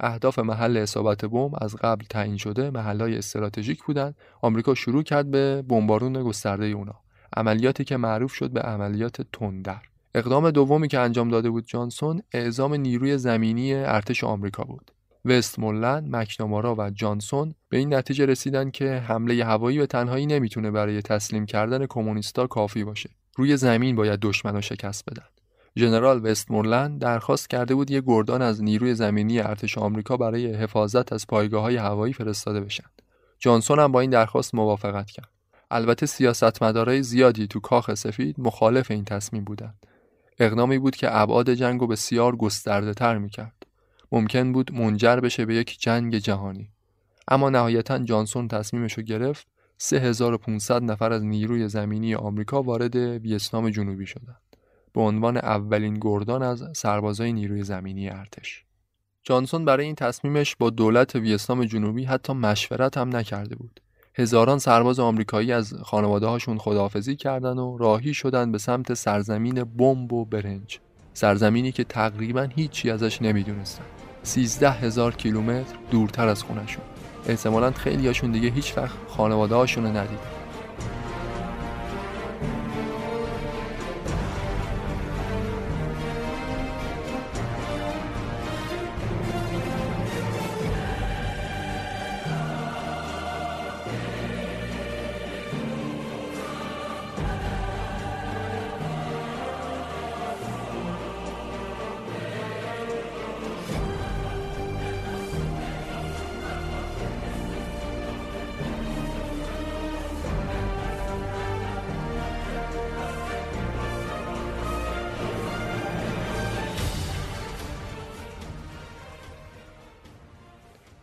[0.00, 4.14] اهداف محل اصابت بمب از قبل تعیین شده محلهای استراتژیک بودند.
[4.42, 6.94] آمریکا شروع کرد به بمبارون گسترده اونا.
[7.36, 9.82] عملیاتی که معروف شد به عملیات تندر.
[10.14, 14.93] اقدام دومی که انجام داده بود جانسون اعزام نیروی زمینی ارتش آمریکا بود.
[15.24, 21.02] وستمولند، مکنامارا و جانسون به این نتیجه رسیدن که حمله هوایی به تنهایی نمی‌تونه برای
[21.02, 23.10] تسلیم کردن کمونیستا کافی باشه.
[23.36, 25.26] روی زمین باید دشمن شکست بدن.
[25.78, 31.26] ژنرال وستمورلند درخواست کرده بود یک گردان از نیروی زمینی ارتش آمریکا برای حفاظت از
[31.26, 32.84] پایگاه های هوایی فرستاده بشن.
[33.38, 35.30] جانسون هم با این درخواست موافقت کرد.
[35.70, 39.86] البته سیاستمدارای زیادی تو کاخ سفید مخالف این تصمیم بودند.
[40.38, 43.66] اقدامی بود که ابعاد جنگ رو بسیار گسترده تر می‌کرد.
[44.14, 46.70] ممکن بود منجر بشه به یک جنگ جهانی.
[47.28, 49.46] اما نهایتا جانسون تصمیمش رو گرفت
[49.78, 54.40] 3500 نفر از نیروی زمینی آمریکا وارد ویتنام جنوبی شدند.
[54.92, 58.64] به عنوان اولین گردان از سربازای نیروی زمینی ارتش.
[59.22, 63.80] جانسون برای این تصمیمش با دولت ویتنام جنوبی حتی مشورت هم نکرده بود.
[64.14, 70.12] هزاران سرباز آمریکایی از خانواده هاشون خداحافظی کردن و راهی شدن به سمت سرزمین بمب
[70.12, 70.78] و برنج.
[71.14, 73.84] سرزمینی که تقریبا هیچی ازش نمی‌دونستن.
[74.24, 76.84] سیزده هزار کیلومتر دورتر از خونشون.
[77.26, 80.43] احتمالا خیلی هاشون دیگه هیچ وقت خانواده هاشون رو ندیدن.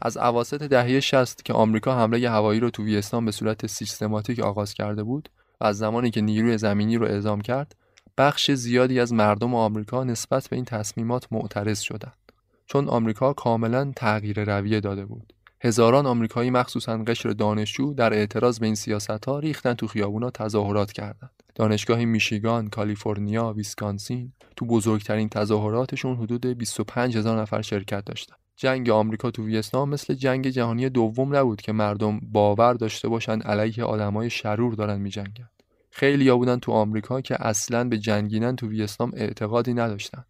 [0.02, 4.74] از اواسط دهه 60 که آمریکا حمله هوایی رو تو ویتنام به صورت سیستماتیک آغاز
[4.74, 5.30] کرده بود
[5.62, 7.76] و از زمانی که نیروی زمینی رو اعزام کرد
[8.18, 12.18] بخش زیادی از مردم آمریکا نسبت به این تصمیمات معترض شدند.
[12.66, 15.34] چون آمریکا کاملا تغییر رویه داده بود.
[15.62, 20.92] هزاران آمریکایی مخصوصا قشر دانشجو در اعتراض به این سیاست ها ریختن تو خیابونا تظاهرات
[20.92, 21.32] کردند.
[21.56, 28.38] دانشگاه میشیگان، کالیفرنیا، ویسکانسین تو بزرگترین تظاهراتشون حدود 25 هزار نفر شرکت داشتند.
[28.62, 33.84] جنگ آمریکا تو ویتنام مثل جنگ جهانی دوم نبود که مردم باور داشته باشن علیه
[33.84, 35.50] آدمای شرور دارن میجنگن.
[35.92, 40.26] خیلی بودن تو آمریکا که اصلا به جنگیدن تو ویتنام اعتقادی نداشتن.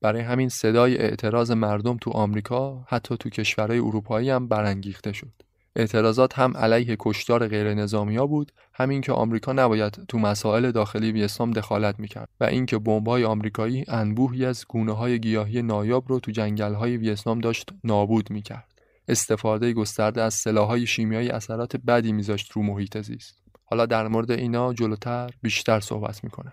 [0.00, 5.43] برای همین صدای اعتراض مردم تو آمریکا حتی تو کشورهای اروپایی هم برانگیخته شد.
[5.76, 11.12] اعتراضات هم علیه کشتار غیر نظامی ها بود همین که آمریکا نباید تو مسائل داخلی
[11.12, 16.30] ویتنام دخالت می‌کرد و اینکه بمب‌های آمریکایی انبوهی از گونه های گیاهی نایاب رو تو
[16.30, 18.68] جنگل‌های ویتنام داشت نابود می‌کرد.
[19.08, 23.42] استفاده گسترده از سلاح‌های شیمیایی اثرات بدی میذاشت رو محیط زیست.
[23.64, 26.52] حالا در مورد اینا جلوتر بیشتر صحبت می‌کنم.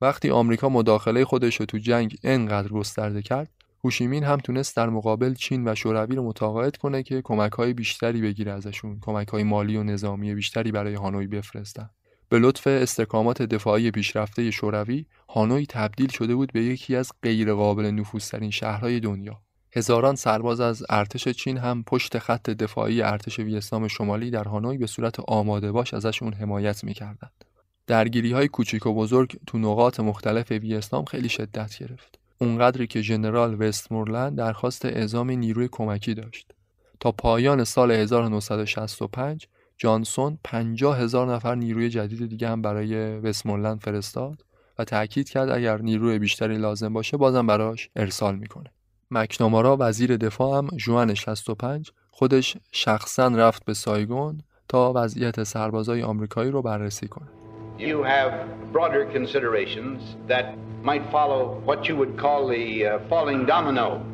[0.00, 3.50] وقتی آمریکا مداخله خودش رو تو جنگ انقدر گسترده کرد
[3.84, 8.20] هوشیمین هم تونست در مقابل چین و شوروی رو متقاعد کنه که کمک های بیشتری
[8.20, 11.90] بگیره ازشون کمک های مالی و نظامی بیشتری برای هانوی بفرستن
[12.28, 18.50] به لطف استحکامات دفاعی پیشرفته شوروی هانوی تبدیل شده بود به یکی از غیرقابل نفوذترین
[18.50, 19.40] شهرهای دنیا
[19.76, 24.86] هزاران سرباز از ارتش چین هم پشت خط دفاعی ارتش ویتنام شمالی در هانوی به
[24.86, 27.44] صورت آماده باش ازشون حمایت می‌کردند.
[27.86, 32.19] درگیری های کوچیک و بزرگ تو نقاط مختلف ویتنام خیلی شدت گرفت.
[32.42, 36.52] اونقدری که ژنرال وستمورلند درخواست اعزام نیروی کمکی داشت.
[37.00, 39.46] تا پایان سال 1965
[39.78, 44.44] جانسون 50 هزار نفر نیروی جدید دیگه هم برای وستمورلند فرستاد
[44.78, 48.70] و تأکید کرد اگر نیروی بیشتری لازم باشه بازم براش ارسال می‌کنه.
[49.10, 56.50] مکنامارا وزیر دفاع هم جوان 65 خودش شخصا رفت به سایگون تا وضعیت سربازای آمریکایی
[56.50, 57.39] رو بررسی کنه.
[57.79, 58.31] You have
[58.71, 64.05] broader considerations that might follow what you would call the uh, falling domino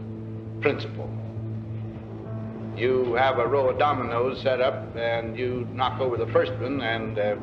[0.62, 1.10] principle.
[2.76, 6.82] You have a row of dominoes set up and you knock over the first one
[6.82, 7.36] and uh,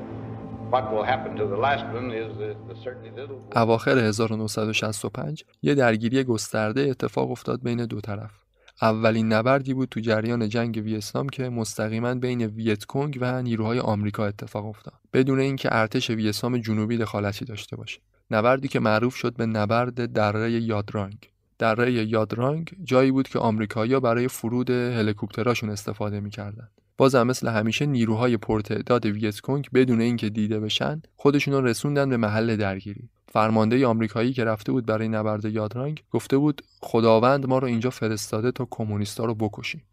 [3.56, 8.41] اواخر 1965 یه درگیری گسترده اتفاق افتاد بین دو طرف.
[8.81, 14.65] اولین نبردی بود تو جریان جنگ ویتنام که مستقیما بین ویتکونگ و نیروهای آمریکا اتفاق
[14.65, 14.99] افتاد.
[15.13, 17.99] بدون اینکه ارتش ویتنام جنوبی دخالتی داشته باشه.
[18.31, 21.17] نبردی که معروف شد به نبرد دره یادرانگ
[21.59, 28.37] دره یادرانگ جایی بود که آمریکایی‌ها برای فرود هلیکوپتراشون استفاده می‌کردند بازم مثل همیشه نیروهای
[28.37, 33.09] پرتعداد ویتکونگ بدون اینکه دیده بشن خودشون رسوندن به محل درگیری.
[33.33, 38.51] فرمانده آمریکایی که رفته بود برای نبرد یادرانگ گفته بود خداوند ما رو اینجا فرستاده
[38.51, 39.83] تا کمونیستا رو بکشیم.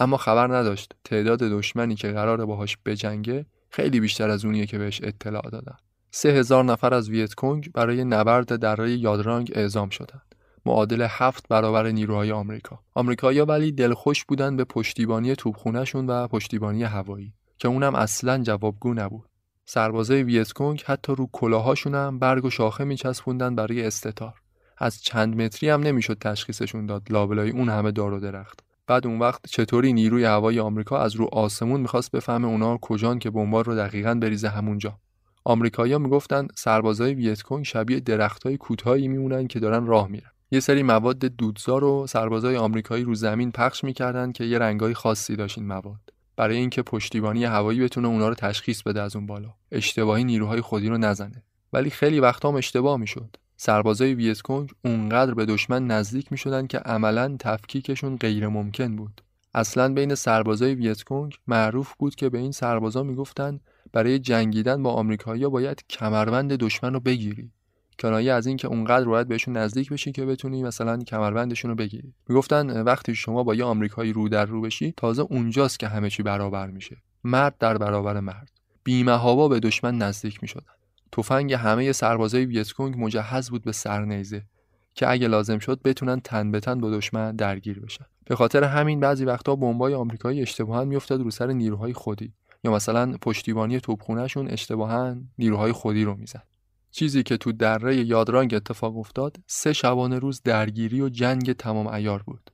[0.00, 5.00] اما خبر نداشت تعداد دشمنی که قرار باهاش بجنگه خیلی بیشتر از اونیه که بهش
[5.02, 5.76] اطلاع دادن.
[6.10, 10.34] سه هزار نفر از ویتکونگ برای نبرد دره یادرانگ اعزام شدند.
[10.66, 12.80] معادل هفت برابر نیروهای آمریکا.
[12.94, 19.31] آمریکایی‌ها ولی دلخوش بودن به پشتیبانی توپخونهشون و پشتیبانی هوایی که اونم اصلا جوابگو نبود.
[19.64, 24.34] سربازای ویتکونگ حتی رو کلاهاشون هم برگ و شاخه میچسبوندن برای استتار.
[24.78, 28.60] از چند متری هم نمی‌شد تشخیصشون داد لابلای اون همه دار و درخت.
[28.86, 33.30] بعد اون وقت چطوری نیروی هوایی آمریکا از رو آسمون می‌خواست بفهمه اونا کجان که
[33.30, 34.98] بمبار رو دقیقا بریزه همونجا.
[35.44, 40.30] آمریکایی‌ها می‌گفتن سربازای ویتکونگ شبیه درختای کوتاهی میمونن که دارن راه میرن.
[40.50, 45.36] یه سری مواد دودزار رو سربازای آمریکایی رو زمین پخش می‌کردن که یه رنگای خاصی
[45.36, 46.12] داشت این مواد.
[46.36, 49.54] برای اینکه پشتیبانی هوایی بتونه اونا رو تشخیص بده از اون بالا.
[49.72, 51.42] اشتباهی نیروهای خودی رو نزنه.
[51.72, 53.36] ولی خیلی وقتا هم اشتباه می‌شد.
[53.56, 59.22] سربازای ویتکونگ اونقدر به دشمن نزدیک می‌شدن که عملا تفکیکشون غیر ممکن بود.
[59.54, 63.60] اصلا بین سربازای ویتکونگ معروف بود که به این سربازا می‌گفتن
[63.92, 67.50] برای جنگیدن با آمریکایی‌ها باید کمربند دشمن رو بگیری.
[67.98, 72.14] کنایه از اینکه اونقدر باید بهشون نزدیک بشی که بتونی مثلا کمربندشون رو بگیری.
[72.28, 76.22] می‌گفتن وقتی شما با یه آمریکایی رو در رو بشی تازه اونجاست که همه چی
[76.22, 76.96] برابر میشه.
[77.24, 78.50] مرد در برابر مرد.
[78.84, 80.72] بیمهابا به دشمن نزدیک می‌شدن.
[81.12, 84.42] تفنگ همه سربازای ویتکونگ مجهز بود به سرنیزه
[84.94, 88.04] که اگه لازم شد بتونن تن به تن با دشمن درگیر بشن.
[88.24, 92.32] به خاطر همین بعضی وقتا بمبای آمریکایی اشتباها میافتاد رو سر نیروهای خودی.
[92.64, 96.51] یا مثلا پشتیبانی توپخونهشون اشتباها نیروهای خودی رو می‌زد.
[96.92, 102.22] چیزی که تو دره یادرانگ اتفاق افتاد سه شبانه روز درگیری و جنگ تمام عیار
[102.22, 102.50] بود.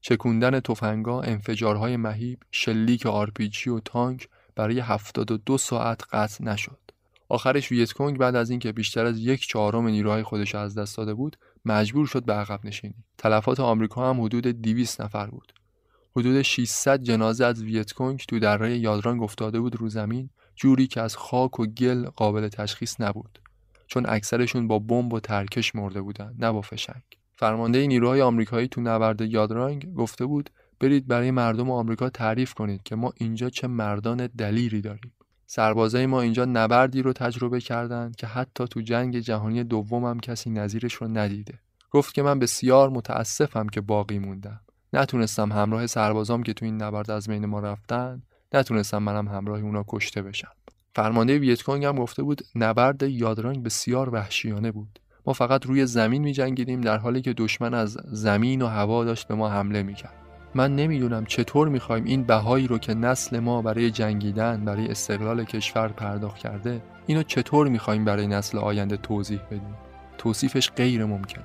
[0.00, 6.78] چکوندن تفنگا، انفجارهای مهیب، شلیک آرپیجی و تانک برای 72 ساعت قطع نشد.
[7.28, 11.36] آخرش ویتکونگ بعد از اینکه بیشتر از یک چهارم نیروهای خودش از دست داده بود،
[11.64, 13.04] مجبور شد به عقب نشینی.
[13.18, 15.52] تلفات آمریکا هم حدود 200 نفر بود.
[16.16, 21.16] حدود 600 جنازه از ویتکونگ تو دره یادرانگ افتاده بود رو زمین، جوری که از
[21.16, 23.38] خاک و گل قابل تشخیص نبود.
[23.86, 27.02] چون اکثرشون با بمب و ترکش مرده بودن نه با فشنگ.
[27.36, 32.96] فرمانده نیروهای آمریکایی تو نبرد یادرانگ گفته بود برید برای مردم آمریکا تعریف کنید که
[32.96, 35.12] ما اینجا چه مردان دلیری داریم.
[35.46, 40.50] سربازای ما اینجا نبردی رو تجربه کردند که حتی تو جنگ جهانی دوم هم کسی
[40.50, 41.58] نظیرش رو ندیده.
[41.90, 44.60] گفت که من بسیار متاسفم که باقی موندم.
[44.92, 48.22] نتونستم همراه سربازام که تو این نبرد از بین ما رفتن
[48.54, 50.55] نتونستم منم همراه اونا کشته بشم.
[50.96, 55.00] فرمانده ویتکونگ هم گفته بود نبرد یادرانگ بسیار وحشیانه بود.
[55.26, 59.28] ما فقط روی زمین می جنگیدیم در حالی که دشمن از زمین و هوا داشت
[59.28, 60.14] به ما حمله می کرد.
[60.54, 65.88] من نمی‌دونم چطور می‌خوایم این بهایی رو که نسل ما برای جنگیدن برای استقلال کشور
[65.88, 69.74] پرداخت کرده اینو چطور می‌خوایم برای نسل آینده توضیح بدیم؟
[70.18, 71.44] توصیفش غیر ممکنه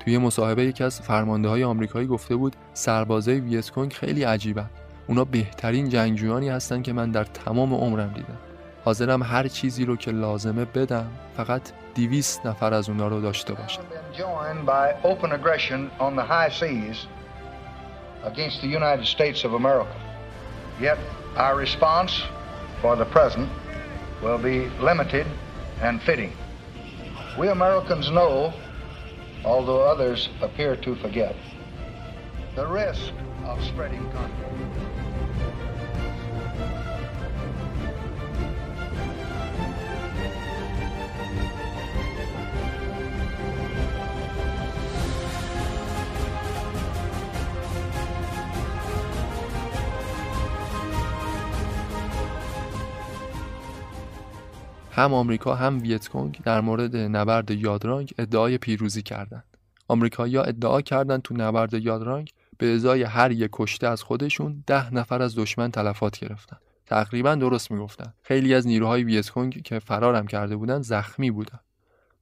[0.00, 4.70] توی مصاحبه یکی از فرمانده های آمریکایی گفته بود سربازای ویتکونگ خیلی عجیبن
[5.08, 8.47] اونا بهترین جنگجویانی هستن که من در تمام عمرم دیدم.
[8.84, 11.62] حاضرم هر چیزی رو که لازمه بدم فقط
[11.94, 13.82] دیویست نفر از اونا رو داشته باشم.
[27.38, 28.52] We Americans know,
[29.44, 31.36] although others appear to forget,
[32.56, 33.12] the risk
[33.46, 34.97] of spreading conflict.
[54.98, 59.44] هم آمریکا هم ویتکونگ در مورد نبرد یادرانگ ادعای پیروزی کردند.
[59.88, 65.22] آمریکایی‌ها ادعا کردند تو نبرد یادرانگ به ازای هر یک کشته از خودشون ده نفر
[65.22, 66.56] از دشمن تلفات گرفتن.
[66.86, 68.14] تقریبا درست می‌گفتن.
[68.22, 71.60] خیلی از نیروهای ویتکونگ که فرارم کرده بودند زخمی بودن.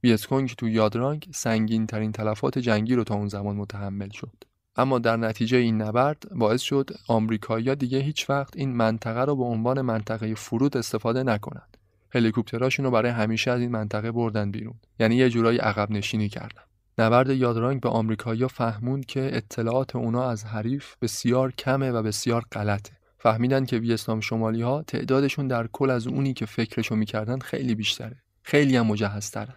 [0.03, 4.43] ویتکونگ تو یادرانگ سنگین ترین تلفات جنگی رو تا اون زمان متحمل شد.
[4.75, 9.43] اما در نتیجه این نبرد باعث شد آمریکایی‌ها دیگه هیچ وقت این منطقه رو به
[9.43, 11.76] عنوان منطقه فرود استفاده نکنند.
[12.15, 14.75] هلیکوپتراشون رو برای همیشه از این منطقه بردن بیرون.
[14.99, 16.61] یعنی یه جورایی عقب نشینی کردن.
[16.97, 22.91] نبرد یادرانگ به آمریکایی‌ها فهموند که اطلاعات اونا از حریف بسیار کمه و بسیار غلطه.
[23.19, 28.17] فهمیدن که ویتنام شمالی ها تعدادشون در کل از اونی که فکرشو می‌کردن خیلی بیشتره.
[28.43, 29.55] خیلی هم مجهزترن.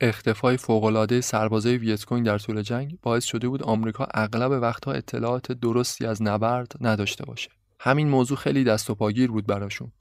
[0.00, 6.06] اختفای فوقالعاده سربازای ویتکونگ در طول جنگ باعث شده بود آمریکا اغلب وقتها اطلاعات درستی
[6.06, 7.50] از نبرد نداشته باشه.
[7.80, 9.92] همین موضوع خیلی دست و پاگیر بود براشون.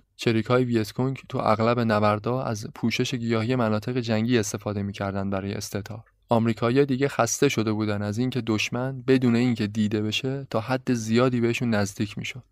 [0.47, 6.03] های ویتکونگ تو اغلب نبردا از پوشش گیاهی مناطق جنگی استفاده می‌کردن برای استتار.
[6.29, 11.41] آمریکایی‌ها دیگه خسته شده بودن از اینکه دشمن بدون اینکه دیده بشه تا حد زیادی
[11.41, 12.43] بهشون نزدیک می‌شد.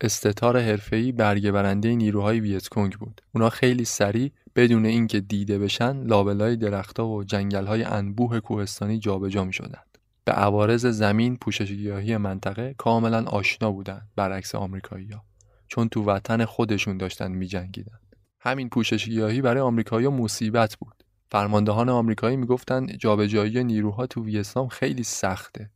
[0.00, 3.20] استتار حرفه‌ای برگه برنده نیروهای ویتکونگ بود.
[3.34, 9.98] اونا خیلی سریع بدون اینکه دیده بشن لابلای درختها و جنگل‌های انبوه کوهستانی جابجا می‌شدند.
[10.24, 15.24] به عوارض زمین پوشش گیاهی منطقه کاملا آشنا بودند برعکس آمریکایی‌ها.
[15.68, 17.98] چون تو وطن خودشون داشتن میجنگیدن.
[18.40, 21.04] همین پوشش گیاهی برای آمریکایی‌ها مصیبت بود.
[21.30, 25.70] فرماندهان آمریکایی می‌گفتن جابجایی نیروها تو ویتنام خیلی سخته.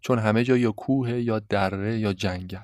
[0.00, 2.58] چون همه جا یا کوه یا دره یا جنگل.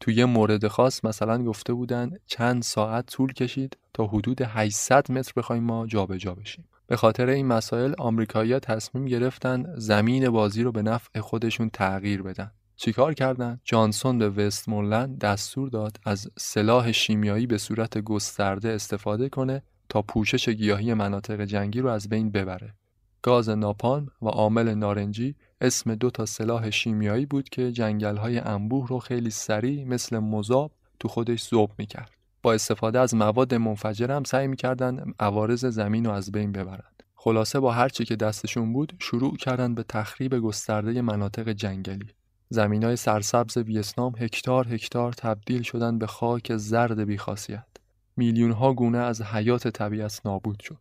[0.00, 5.32] تو یه مورد خاص مثلا گفته بودن چند ساعت طول کشید تا حدود 800 متر
[5.36, 6.64] بخوایم ما جابجا جا بشیم.
[6.86, 12.50] به خاطر این مسائل آمریکایی‌ها تصمیم گرفتن زمین بازی رو به نفع خودشون تغییر بدن.
[12.76, 19.62] چیکار کردن؟ جانسون به وستمونلند دستور داد از سلاح شیمیایی به صورت گسترده استفاده کنه
[19.88, 22.74] تا پوشش گیاهی مناطق جنگی رو از بین ببره.
[23.22, 28.88] گاز ناپان و عامل نارنجی اسم دو تا سلاح شیمیایی بود که جنگل های انبوه
[28.88, 32.10] رو خیلی سریع مثل مذاب تو خودش ذوب می‌کرد.
[32.42, 37.02] با استفاده از مواد منفجر هم سعی می‌کردن عوارض زمین رو از بین ببرند.
[37.14, 42.06] خلاصه با هرچی که دستشون بود شروع کردن به تخریب گسترده مناطق جنگلی.
[42.48, 47.66] زمین های سرسبز ویتنام هکتار هکتار تبدیل شدن به خاک زرد بیخاصیت.
[48.16, 50.80] میلیون ها گونه از حیات طبیعت نابود شد.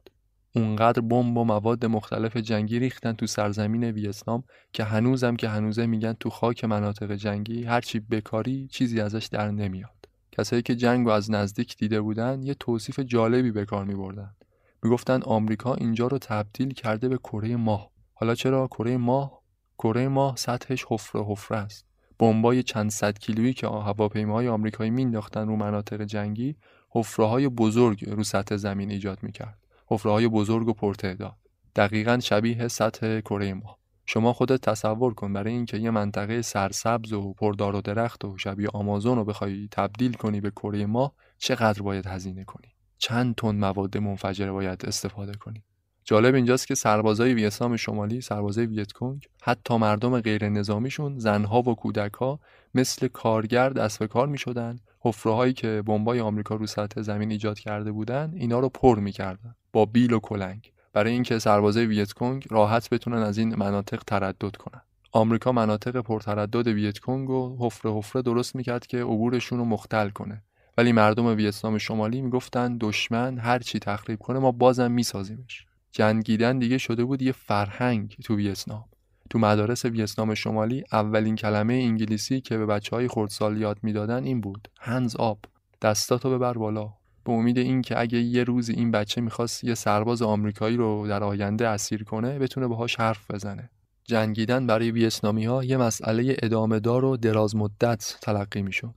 [0.56, 4.44] اونقدر بمب و مواد مختلف جنگی ریختن تو سرزمین ویتنام
[4.74, 9.90] که هنوزم که هنوزه میگن تو خاک مناطق جنگی هرچی بکاری چیزی ازش در نمیاد.
[10.32, 14.36] کسایی که جنگ و از نزدیک دیده بودن یه توصیف جالبی به کار میبردن.
[14.84, 17.90] می‌گفتن آمریکا اینجا رو تبدیل کرده به کره ماه.
[18.14, 19.42] حالا چرا کره ماه
[19.78, 21.86] کره ماه سطحش حفره حفره است.
[22.20, 26.56] بمبای چند صد کیلویی که هواپیماهای آمریکایی مینداختن رو مناطق جنگی
[26.90, 29.58] حفره های بزرگ رو سطح زمین ایجاد می‌کرد.
[29.88, 31.36] حفره های بزرگ و پرتعداد.
[31.76, 33.78] دقیقا شبیه سطح کره ماه.
[34.06, 38.68] شما خودت تصور کن برای اینکه یه منطقه سرسبز و پردار و درخت و شبیه
[38.74, 42.68] آمازون رو بخوای تبدیل کنی به کره ماه چقدر باید هزینه کنی؟
[42.98, 45.64] چند تن مواد منفجره باید استفاده کنی؟
[46.08, 52.40] جالب اینجاست که سربازای ویتنام شمالی سربازای ویتکونگ حتی مردم غیر نظامیشون زنها و کودکها
[52.76, 54.80] مثل کارگر دست به کار می‌شدن.
[55.00, 59.86] حفره که بمبای آمریکا رو سطح زمین ایجاد کرده بودن اینا رو پر می‌کردن با
[59.86, 60.72] بیل و کلنگ.
[60.94, 64.82] برای اینکه سربازای ویتکونگ راحت بتونن از این مناطق تردد کنن.
[65.12, 70.44] آمریکا مناطق پرتردد ویتکونگ و حفره حفره درست می‌کرد که عبورشون رو مختل کنه.
[70.78, 75.66] ولی مردم ویتنام شمالی می‌گفتن دشمن هر چی تخریب کنه ما بازم میسازیمش.
[75.98, 78.86] جنگیدن دیگه شده بود یه فرهنگ تو ویتنام.
[79.30, 84.42] تو مدارس ویتنام شمالی اولین کلمه انگلیسی که به بچه های خردسال یاد می‌دادن این
[84.42, 84.68] بود.
[84.80, 85.40] هنز آب
[85.82, 86.94] دستاتو ببر بالا.
[87.24, 91.68] به امید اینکه اگه یه روز این بچه می‌خواست یه سرباز آمریکایی رو در آینده
[91.68, 93.70] اسیر کنه بتونه باهاش حرف بزنه.
[94.04, 98.96] جنگیدن برای ویتنامی ها یه مسئله ادامه دار و دراز مدت تلقی می‌شد.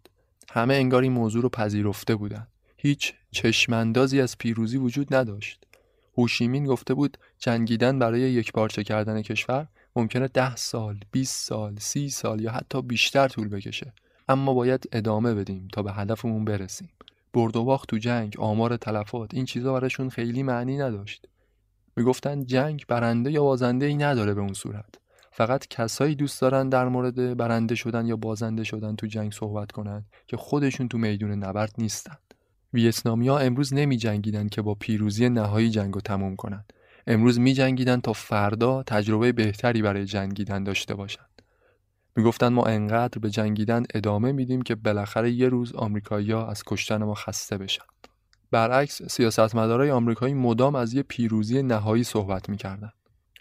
[0.51, 2.47] همه انگار این موضوع رو پذیرفته بودن.
[2.77, 5.68] هیچ چشماندازی از پیروزی وجود نداشت.
[6.19, 9.67] هوشیمین گفته بود جنگیدن برای یک پارچه کردن کشور
[9.97, 13.93] ممکنه ده سال، 20 سال، سی سال یا حتی بیشتر طول بکشه.
[14.29, 16.89] اما باید ادامه بدیم تا به هدفمون برسیم.
[17.35, 21.27] برد و باخت تو جنگ آمار تلفات این چیزا براشون خیلی معنی نداشت.
[21.97, 24.95] می‌گفتن جنگ برنده یا بازنده ای نداره به اون صورت.
[25.31, 30.05] فقط کسایی دوست دارن در مورد برنده شدن یا بازنده شدن تو جنگ صحبت کنن
[30.27, 32.17] که خودشون تو میدون نبرد نیستن.
[32.73, 36.65] ویتنامیا امروز نمی جنگیدن که با پیروزی نهایی جنگ رو تموم کنن.
[37.07, 41.25] امروز می جنگیدن تا فردا تجربه بهتری برای جنگیدن داشته باشن.
[42.17, 47.15] می‌گفتن ما انقدر به جنگیدن ادامه میدیم که بالاخره یه روز آمریکایی‌ها از کشتن ما
[47.15, 47.85] خسته بشن.
[48.51, 52.93] برعکس سیاستمدارای آمریکایی مدام از یه پیروزی نهایی صحبت می‌کردن.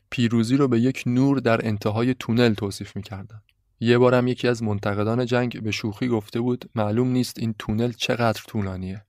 [0.10, 3.42] پیروزی رو به یک نور در انتهای تونل توصیف می‌کردن.
[3.80, 8.42] یه بارم یکی از منتقدان جنگ به شوخی گفته بود معلوم نیست این تونل چقدر
[8.48, 9.04] طولانیه.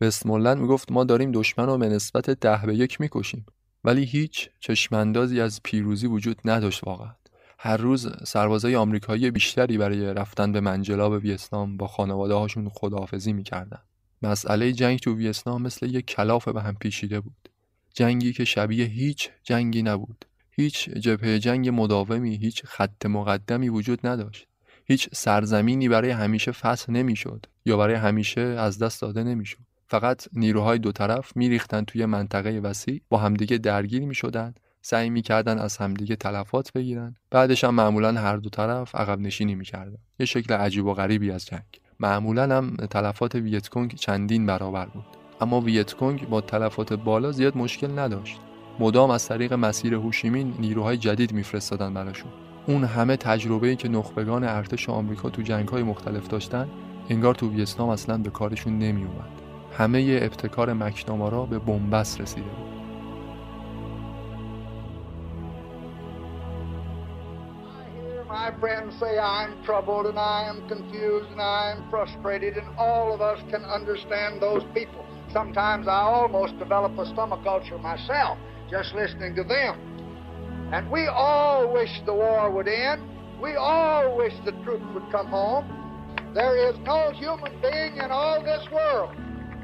[0.00, 3.46] وستمولند می‌گفت ما داریم دشمن رو به نسبت ده به یک می‌کشیم.
[3.84, 7.12] ولی هیچ چشماندازی از پیروزی وجود نداشت واقعا.
[7.58, 13.78] هر روز سربازای آمریکایی بیشتری برای رفتن به منجلاب ویتنام با خانواده هاشون خداحافظی می‌کردن.
[14.22, 17.48] مسئله جنگ تو ویتنام مثل یک کلاف به هم پیچیده بود.
[17.94, 20.24] جنگی که شبیه هیچ جنگی نبود.
[20.50, 24.46] هیچ جبهه جنگ مداومی هیچ خط مقدمی وجود نداشت.
[24.84, 29.58] هیچ سرزمینی برای همیشه فصل نمی‌شد یا برای همیشه از دست داده نمی‌شد.
[29.94, 35.76] فقط نیروهای دو طرف میریختن توی منطقه وسیع با همدیگه درگیر می‌شدن سعی می‌کردن از
[35.76, 37.14] همدیگه تلفات بگیرن.
[37.30, 39.98] بعدش هم معمولا هر دو طرف عقب نشینی می‌کردن.
[40.20, 41.80] یه شکل عجیب و غریبی از جنگ.
[42.00, 45.04] معمولا هم تلفات ویتکونگ چندین برابر بود.
[45.40, 48.38] اما ویتکونگ با تلفات بالا زیاد مشکل نداشت.
[48.80, 52.30] مدام از طریق مسیر هوشیمین نیروهای جدید میفرستادن براشون.
[52.66, 56.68] اون همه تجربه‌ای که نخبگان ارتش آمریکا تو جنگ‌های مختلف داشتن
[57.10, 59.43] انگار تو ویتنام اصلا به کارشون نمیومد
[59.77, 62.69] همه ابتکار مکنامارا به بنبست رسیده بود
[68.29, 73.11] my friends say I'm troubled and I am confused and I am frustrated, and all
[73.11, 75.03] of us can understand those people.
[75.33, 78.37] Sometimes I almost develop a stomach ulcer myself
[78.69, 79.73] just listening to them.
[80.71, 83.01] And we all wish the war would end.
[83.41, 85.65] We all wish the troops would come home.
[86.35, 89.15] There is no human being in all this world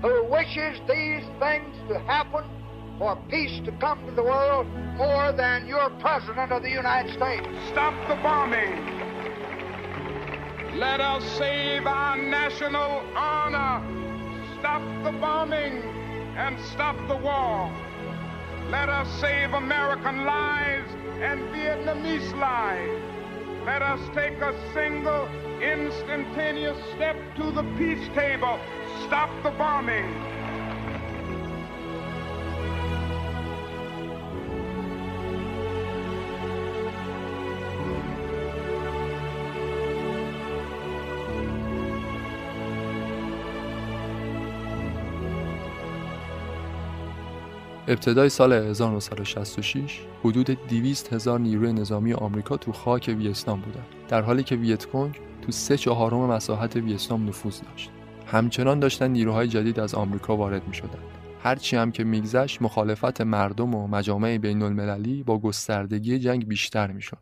[0.02, 2.44] who wishes these things to happen
[2.98, 7.46] for peace to come to the world more than your President of the United States.
[7.70, 9.00] Stop the bombing.
[10.78, 13.82] Let us save our national honor.
[14.58, 15.82] Stop the bombing
[16.36, 17.70] and stop the war.
[18.70, 23.02] Let us save American lives and Vietnamese lives.
[23.66, 25.28] Let us take a single
[25.60, 28.58] instantaneous step to the peace table.
[29.10, 30.08] Stop the bombing.
[47.88, 54.42] ابتدای سال 1966 حدود 200 هزار نیروی نظامی آمریکا تو خاک ویتنام بودند در حالی
[54.42, 57.90] که ویتکونگ تو سه چهارم مساحت ویتنام نفوذ داشت
[58.30, 60.98] همچنان داشتن نیروهای جدید از آمریکا وارد می شدن.
[61.42, 67.18] هرچی هم که میگذشت مخالفت مردم و مجامع بین المللی با گستردگی جنگ بیشتر می‌شد.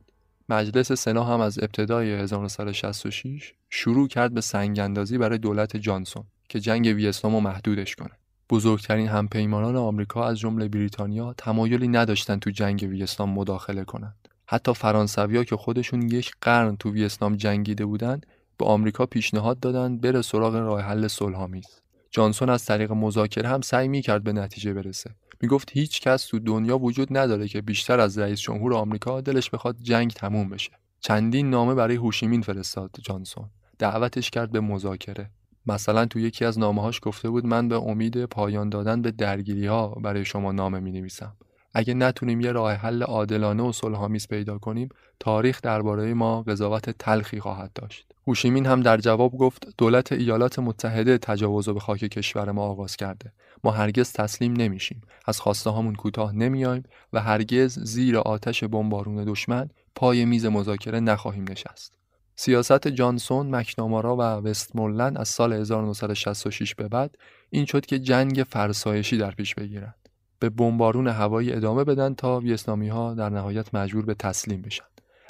[0.48, 6.60] مجلس سنا هم از ابتدای 1966 شروع کرد به سنگ اندازی برای دولت جانسون که
[6.60, 8.12] جنگ ویتنام رو محدودش کنه.
[8.50, 14.28] بزرگترین همپیمانان آمریکا از جمله بریتانیا تمایلی نداشتند تو جنگ ویتنام مداخله کنند.
[14.46, 18.26] حتی فرانسویا که خودشون یک قرن تو ویتنام جنگیده بودند
[18.58, 21.80] به آمریکا پیشنهاد دادند بره سراغ راه حل صلحآمیز.
[22.10, 25.10] جانسون از طریق مذاکره هم سعی می‌کرد به نتیجه برسه.
[25.40, 29.76] می‌گفت هیچ کس تو دنیا وجود نداره که بیشتر از رئیس جمهور آمریکا دلش بخواد
[29.82, 30.70] جنگ تموم بشه.
[31.00, 33.50] چندین نامه برای هوشیمین فرستاد جانسون.
[33.78, 35.30] دعوتش کرد به مذاکره.
[35.66, 39.88] مثلا تو یکی از نامه‌هاش گفته بود من به امید پایان دادن به درگیری ها
[39.88, 41.36] برای شما نامه می نویسم.
[41.74, 44.88] اگه نتونیم یه راه حل عادلانه و صلحآمیز پیدا کنیم
[45.20, 51.18] تاریخ درباره ما قضاوت تلخی خواهد داشت هوشیمین هم در جواب گفت دولت ایالات متحده
[51.18, 53.32] تجاوز به خاک کشور ما آغاز کرده
[53.64, 56.82] ما هرگز تسلیم نمیشیم از خواسته هامون کوتاه نمیایم
[57.12, 61.92] و هرگز زیر آتش بمبارون دشمن پای میز مذاکره نخواهیم نشست
[62.36, 67.18] سیاست جانسون، مکنامارا و وستمولند از سال 1966 به بعد
[67.50, 69.94] این شد که جنگ فرسایشی در پیش بگیرند.
[70.38, 74.84] به بمبارون هوایی ادامه بدن تا ویتنامی ها در نهایت مجبور به تسلیم بشن.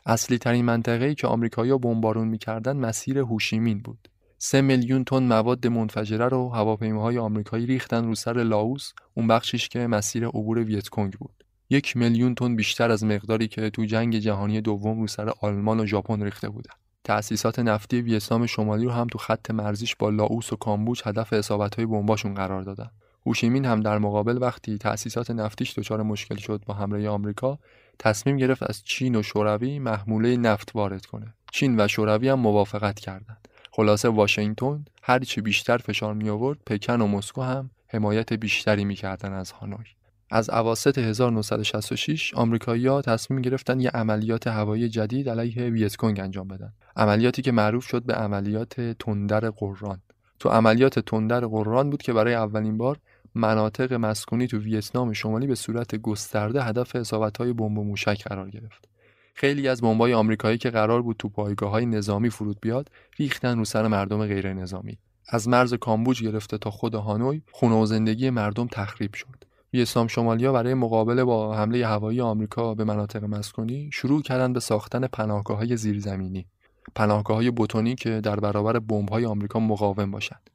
[0.08, 4.08] اصلی ترین منطقه‌ای که آمریکایی‌ها بمبارون می‌کردن مسیر هوشیمین بود.
[4.38, 9.86] سه میلیون تن مواد منفجره رو هواپیماهای آمریکایی ریختن رو سر لاوس اون بخشش که
[9.86, 11.44] مسیر عبور ویتکونگ بود.
[11.70, 15.86] یک میلیون تن بیشتر از مقداری که تو جنگ جهانی دوم رو سر آلمان و
[15.86, 16.74] ژاپن ریخته بودن.
[17.04, 21.86] تأسیسات نفتی ویتنام شمالی رو هم تو خط مرزیش با لاوس و کامبوج هدف اصابت‌های
[21.86, 22.90] بمباشون قرار دادن.
[23.26, 27.58] هوشیمین هم در مقابل وقتی تأسیسات نفتیش دچار مشکل شد با حمله آمریکا
[27.98, 33.00] تصمیم گرفت از چین و شوروی محموله نفت وارد کنه چین و شوروی هم موافقت
[33.00, 39.32] کردند خلاصه واشنگتن هرچی بیشتر فشار می آورد پکن و مسکو هم حمایت بیشتری می‌کردن
[39.32, 39.84] از هانوی
[40.30, 46.72] از اواسط 1966 آمریکایی‌ها تصمیم گرفتن یه عملیات هوایی جدید علیه ویتکونگ انجام بدن.
[46.96, 50.02] عملیاتی که معروف شد به عملیات تندر قران.
[50.38, 52.98] تو عملیات تندر قران بود که برای اولین بار
[53.34, 58.88] مناطق مسکونی تو ویتنام شمالی به صورت گسترده هدف اصابت‌های بمب و موشک قرار گرفت.
[59.34, 63.86] خیلی از بمبای آمریکایی که قرار بود تو پایگاه‌های نظامی فرود بیاد، ریختن رو سر
[63.88, 64.98] مردم غیر نظامی.
[65.28, 69.44] از مرز کامبوج گرفته تا خود هانوی، خونه و زندگی مردم تخریب شد.
[69.72, 75.06] ویتنام شمالیا برای مقابله با حمله هوایی آمریکا به مناطق مسکونی شروع کردن به ساختن
[75.06, 76.46] پناهگاه‌های زیرزمینی.
[76.94, 80.50] پناهگاه‌های بتونی که در برابر بمب‌های آمریکا مقاوم باشند.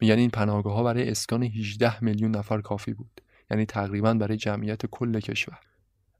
[0.00, 3.20] میگن این پناهگاه ها برای اسکان 18 میلیون نفر کافی بود.
[3.50, 5.58] یعنی تقریبا برای جمعیت کل کشور.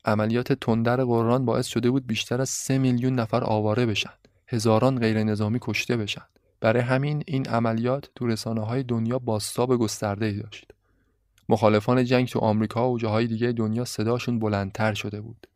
[0.05, 4.13] عملیات تندر قرآن باعث شده بود بیشتر از 3 میلیون نفر آواره بشن.
[4.49, 6.25] هزاران غیر نظامی کشته بشن.
[6.61, 10.71] برای همین این عملیات تو رسانه های دنیا باستاب گسترده ای داشت.
[11.49, 15.47] مخالفان جنگ تو آمریکا و جاهای دیگه دنیا صداشون بلندتر شده بود.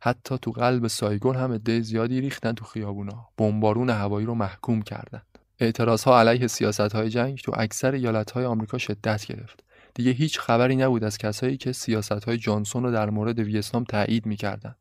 [0.00, 3.28] حتی تو قلب سایگون هم عده زیادی ریختن تو خیابونا.
[3.38, 5.31] بمبارون هوایی رو محکوم کردند.
[5.62, 9.64] اعتراض ها علیه سیاست های جنگ تو اکثر ایالت های آمریکا شدت گرفت.
[9.94, 14.26] دیگه هیچ خبری نبود از کسایی که سیاست های جانسون رو در مورد ویتنام تایید
[14.26, 14.76] می‌کردند.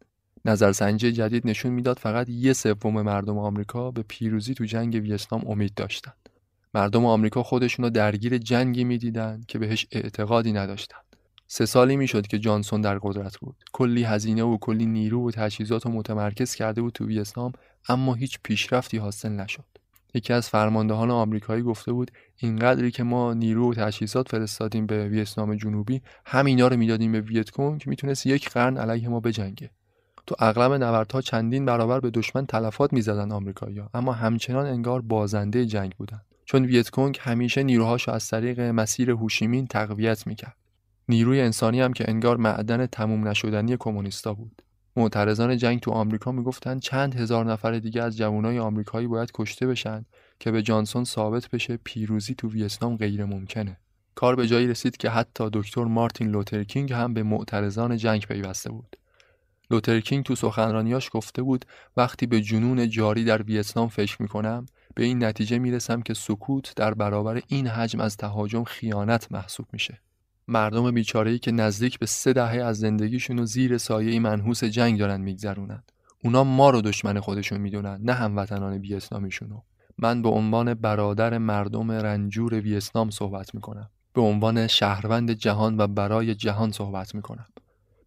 [0.45, 5.73] نظرسنجی جدید نشون می‌داد فقط یه سوم مردم آمریکا به پیروزی تو جنگ ویتنام امید
[5.73, 6.29] داشتند.
[6.73, 11.03] مردم آمریکا خودشون رو درگیر جنگی می‌دیدند که بهش اعتقادی نداشتند.
[11.47, 13.55] سه سالی می‌شد که جانسون در قدرت بود.
[13.73, 17.51] کلی هزینه و کلی نیرو و تجهیزات رو متمرکز کرده بود تو ویتنام
[17.89, 19.65] اما هیچ پیشرفتی حاصل نشد.
[20.13, 25.55] یکی از فرماندهان آمریکایی گفته بود اینقدری که ما نیرو و تجهیزات فرستادیم به ویتنام
[25.55, 29.69] جنوبی همینا رو می‌دادیم به ویتکونگ می‌تونست یک قرن علیه ما بجنگه.
[30.27, 35.91] تو اغلب نبردها چندین برابر به دشمن تلفات می‌زدن آمریکایی‌ها اما همچنان انگار بازنده جنگ
[35.91, 36.21] بودن.
[36.45, 40.55] چون ویتکونگ همیشه نیروهاشو از طریق مسیر هوشیمین تقویت می‌کرد.
[41.09, 44.61] نیروی انسانی هم که انگار معدن تموم نشدنی کمونیستا بود.
[44.95, 50.05] معترضان جنگ تو آمریکا می‌گفتن چند هزار نفر دیگه از جوانای آمریکایی باید کشته بشن
[50.39, 53.77] که به جانسون ثابت بشه پیروزی تو ویتنام غیر ممکنه.
[54.15, 58.95] کار به جایی رسید که حتی دکتر مارتین لوترکینگ هم به معترضان جنگ پیوسته بود.
[59.71, 61.65] لوترکینگ تو سخنرانیاش گفته بود
[61.97, 64.65] وقتی به جنون جاری در ویتنام فکر می‌کنم
[64.95, 70.01] به این نتیجه می‌رسم که سکوت در برابر این حجم از تهاجم خیانت محسوب میشه.
[70.47, 75.21] مردم بیچاره‌ای که نزدیک به سه دهه از زندگیشون و زیر سایه منحوس جنگ دارن
[75.21, 75.83] میگذرونن.
[76.23, 79.61] اونا ما رو دشمن خودشون می‌دونن نه هموطنان ویتنامیشونو
[79.97, 83.89] من به عنوان برادر مردم رنجور ویتنام صحبت می‌کنم.
[84.13, 87.45] به عنوان شهروند جهان و برای جهان صحبت می‌کنم.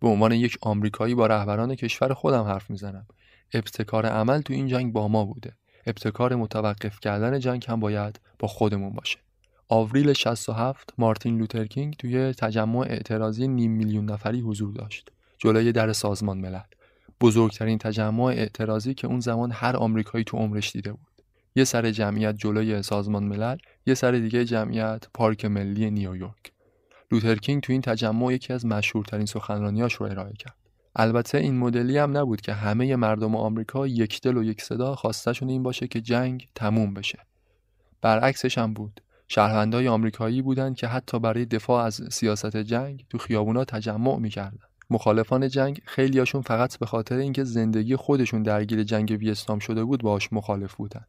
[0.01, 3.06] به عنوان یک آمریکایی با رهبران کشور خودم حرف می‌زنم.
[3.55, 5.56] ابتکار عمل تو این جنگ با ما بوده.
[5.86, 9.19] ابتکار متوقف کردن جنگ هم باید با خودمون باشه.
[9.69, 15.11] آوریل 67 مارتین لوترکینگ توی تجمع اعتراضی نیم میلیون نفری حضور داشت.
[15.39, 16.61] جلوی در سازمان ملل.
[17.20, 21.15] بزرگترین تجمع اعتراضی که اون زمان هر آمریکایی تو عمرش دیده بود.
[21.57, 26.53] یه سر جمعیت جلوی سازمان ملل یه سر دیگه جمعیت پارک ملی نیویورک
[27.12, 30.57] لوترکینگ تو این تجمع یکی از مشهورترین سخنرانیاش رو ارائه کرد.
[30.97, 35.49] البته این مدلی هم نبود که همه مردم آمریکا یک دل و یک صدا خواستشون
[35.49, 37.19] این باشه که جنگ تموم بشه.
[38.01, 39.01] برعکسش هم بود.
[39.29, 44.59] شهروندای آمریکایی بودند که حتی برای دفاع از سیاست جنگ تو خیابونا تجمع می‌کردن.
[44.91, 50.33] مخالفان جنگ خیلیاشون فقط به خاطر اینکه زندگی خودشون درگیر جنگ ویتنام شده بود باش
[50.33, 51.05] مخالف بودن.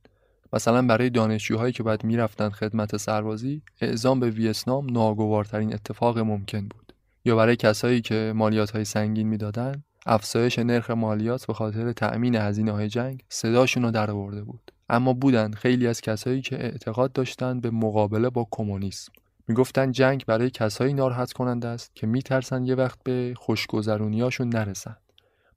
[0.53, 6.93] مثلا برای دانشجوهایی که باید می‌رفتن خدمت سربازی اعزام به ویتنام ناگوارترین اتفاق ممکن بود.
[7.25, 12.71] یا برای کسایی که مالیات های سنگین می‌دادن افزایش نرخ مالیات به خاطر تأمین هزینه
[12.71, 14.71] های جنگ صداشون رو در بود.
[14.89, 19.11] اما بودن خیلی از کسایی که اعتقاد داشتند به مقابله با کمونیسم.
[19.47, 24.95] می‌گفتن جنگ برای کسایی ناراحت کننده است که میترسن یه وقت به خوشگذرونیاشون نرسن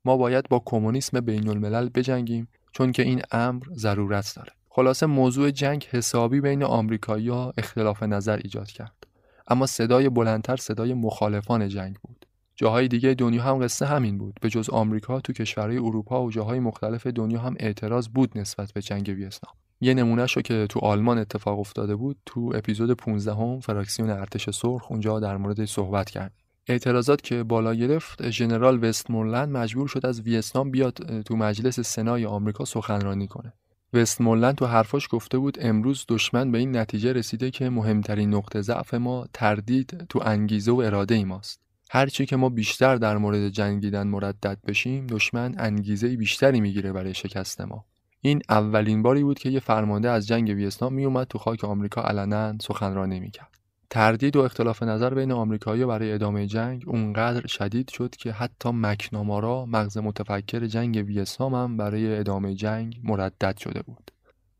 [0.05, 4.53] ما باید با کمونیسم بین الملل بجنگیم چون که این امر ضرورت داره.
[4.69, 9.07] خلاصه موضوع جنگ حسابی بین آمریکایی‌ها اختلاف نظر ایجاد کرد.
[9.49, 12.27] اما صدای بلندتر صدای مخالفان جنگ بود.
[12.61, 14.39] جاهای دیگه دنیا هم قصه همین بود.
[14.41, 18.83] به جز آمریکا تو کشورهای اروپا و جاهای مختلف دنیا هم اعتراض بود نسبت به
[18.83, 19.55] جنگ ویتنام.
[19.81, 24.51] یه نمونهش رو که تو آلمان اتفاق افتاده بود تو اپیزود 15 هم فراکسیون ارتش
[24.51, 26.33] سرخ اونجا در مورد صحبت کرد.
[26.67, 32.65] اعتراضات که بالا گرفت ژنرال وستمورلند مجبور شد از ویتنام بیاد تو مجلس سنای آمریکا
[32.65, 33.53] سخنرانی کنه.
[33.93, 38.95] وستمورلند تو حرفاش گفته بود امروز دشمن به این نتیجه رسیده که مهمترین نقطه ضعف
[38.95, 41.68] ما تردید تو انگیزه و اراده ای ماست.
[41.91, 47.61] هرچی که ما بیشتر در مورد جنگیدن مردد بشیم دشمن انگیزه بیشتری می‌گیره برای شکست
[47.61, 47.85] ما.
[48.21, 52.59] این اولین باری بود که یه فرمانده از جنگ ویتنام میومد تو خاک آمریکا علنا
[52.61, 53.59] سخنرانی می‌کرد
[53.91, 59.67] تردید و اختلاف نظر بین آمریکایی برای ادامه جنگ اونقدر شدید شد که حتی مکنامارا
[59.67, 64.11] مغز متفکر جنگ ویتنام هم برای ادامه جنگ مردد شده بود.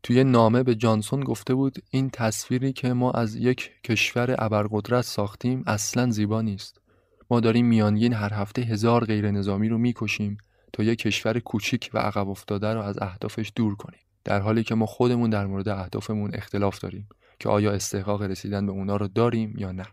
[0.03, 5.63] توی نامه به جانسون گفته بود این تصویری که ما از یک کشور ابرقدرت ساختیم
[5.67, 6.78] اصلا زیبا نیست.
[7.29, 10.37] ما داریم میانگین هر هفته هزار غیر نظامی رو می‌کشیم
[10.73, 13.99] تا یک کشور کوچیک و عقب افتاده رو از اهدافش دور کنیم.
[14.23, 18.71] در حالی که ما خودمون در مورد اهدافمون اختلاف داریم که آیا استحقاق رسیدن به
[18.71, 19.85] اونا رو داریم یا نه.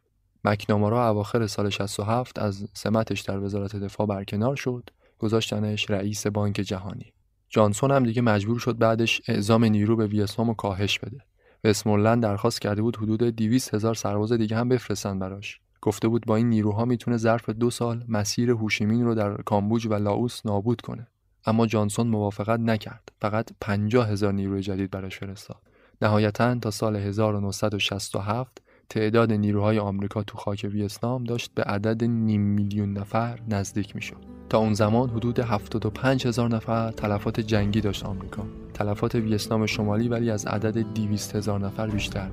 [0.45, 7.13] مکنامارا اواخر سال 67 از سمتش در وزارت دفاع برکنار شد گذاشتنش رئیس بانک جهانی.
[7.49, 11.21] جانسون هم دیگه مجبور شد بعدش اعزام نیرو به ویتنام کاهش بده.
[11.65, 15.61] وستمورلند درخواست کرده بود حدود 200 هزار سرباز دیگه هم بفرستن براش.
[15.87, 19.95] گفته بود با این نیروها می‌تونه ظرف دو سال مسیر هوشیمین رو در کامبوج و
[19.95, 21.07] لاوس نابود کنه
[21.47, 25.57] اما جانسون موافقت نکرد فقط 50 هزار نیروی جدید براش فرستاد
[26.03, 32.93] نهایتا تا سال 1967 تعداد نیروهای آمریکا تو خاک ویتنام داشت به عدد نیم میلیون
[32.93, 34.17] نفر نزدیک می‌شد.
[34.49, 38.43] تا اون زمان حدود 75 هزار نفر تلفات جنگی داشت آمریکا.
[38.75, 42.31] تلفات ویتنام شمالی ولی از عدد 200 هزار نفر بیشتر.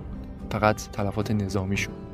[0.49, 2.12] فقط تلفات نظامی شد.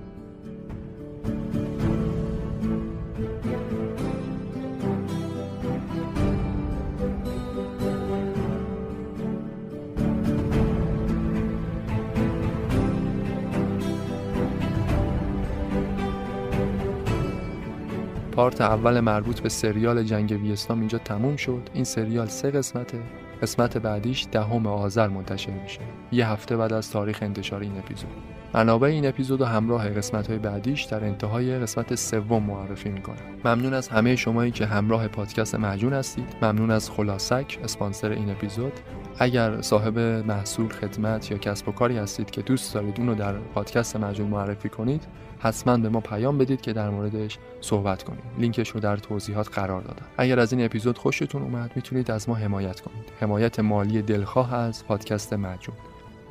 [18.39, 21.69] پارت اول مربوط به سریال جنگ ویتنام اینجا تموم شد.
[21.73, 22.99] این سریال سه قسمته.
[23.41, 25.80] قسمت بعدیش دهم آذر منتشر میشه.
[26.11, 28.38] یه هفته بعد از تاریخ انتشار این اپیزود.
[28.53, 33.15] منابع این اپیزود و همراه قسمت های بعدیش در انتهای قسمت سوم معرفی می‌کنم.
[33.45, 36.35] ممنون از همه شمایی که همراه پادکست مجون هستید.
[36.41, 38.73] ممنون از خلاصک اسپانسر این اپیزود.
[39.19, 43.95] اگر صاحب محصول خدمت یا کسب و کاری هستید که دوست دارید اونو در پادکست
[43.95, 45.07] مجون معرفی کنید
[45.39, 48.23] حتما به ما پیام بدید که در موردش صحبت کنیم.
[48.38, 50.05] لینکش رو در توضیحات قرار دادم.
[50.17, 53.11] اگر از این اپیزود خوشتون اومد می‌تونید از ما حمایت کنید.
[53.19, 55.76] حمایت مالی دلخواه از پادکست مجون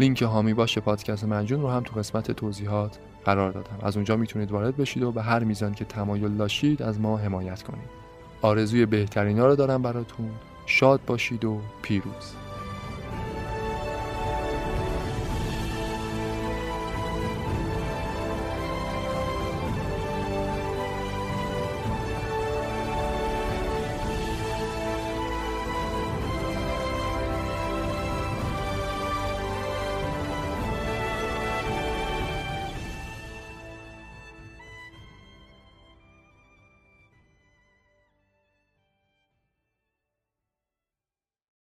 [0.01, 3.79] لینک هامی باش پادکست مجون رو هم تو قسمت توضیحات قرار دادم.
[3.83, 7.63] از اونجا می‌تونید وارد بشید و به هر میزان که تمایل داشتید از ما حمایت
[7.63, 7.89] کنید.
[8.43, 10.31] آرزوی بهترینا رو دارم براتون.
[10.67, 12.38] شاد باشید و پیروز.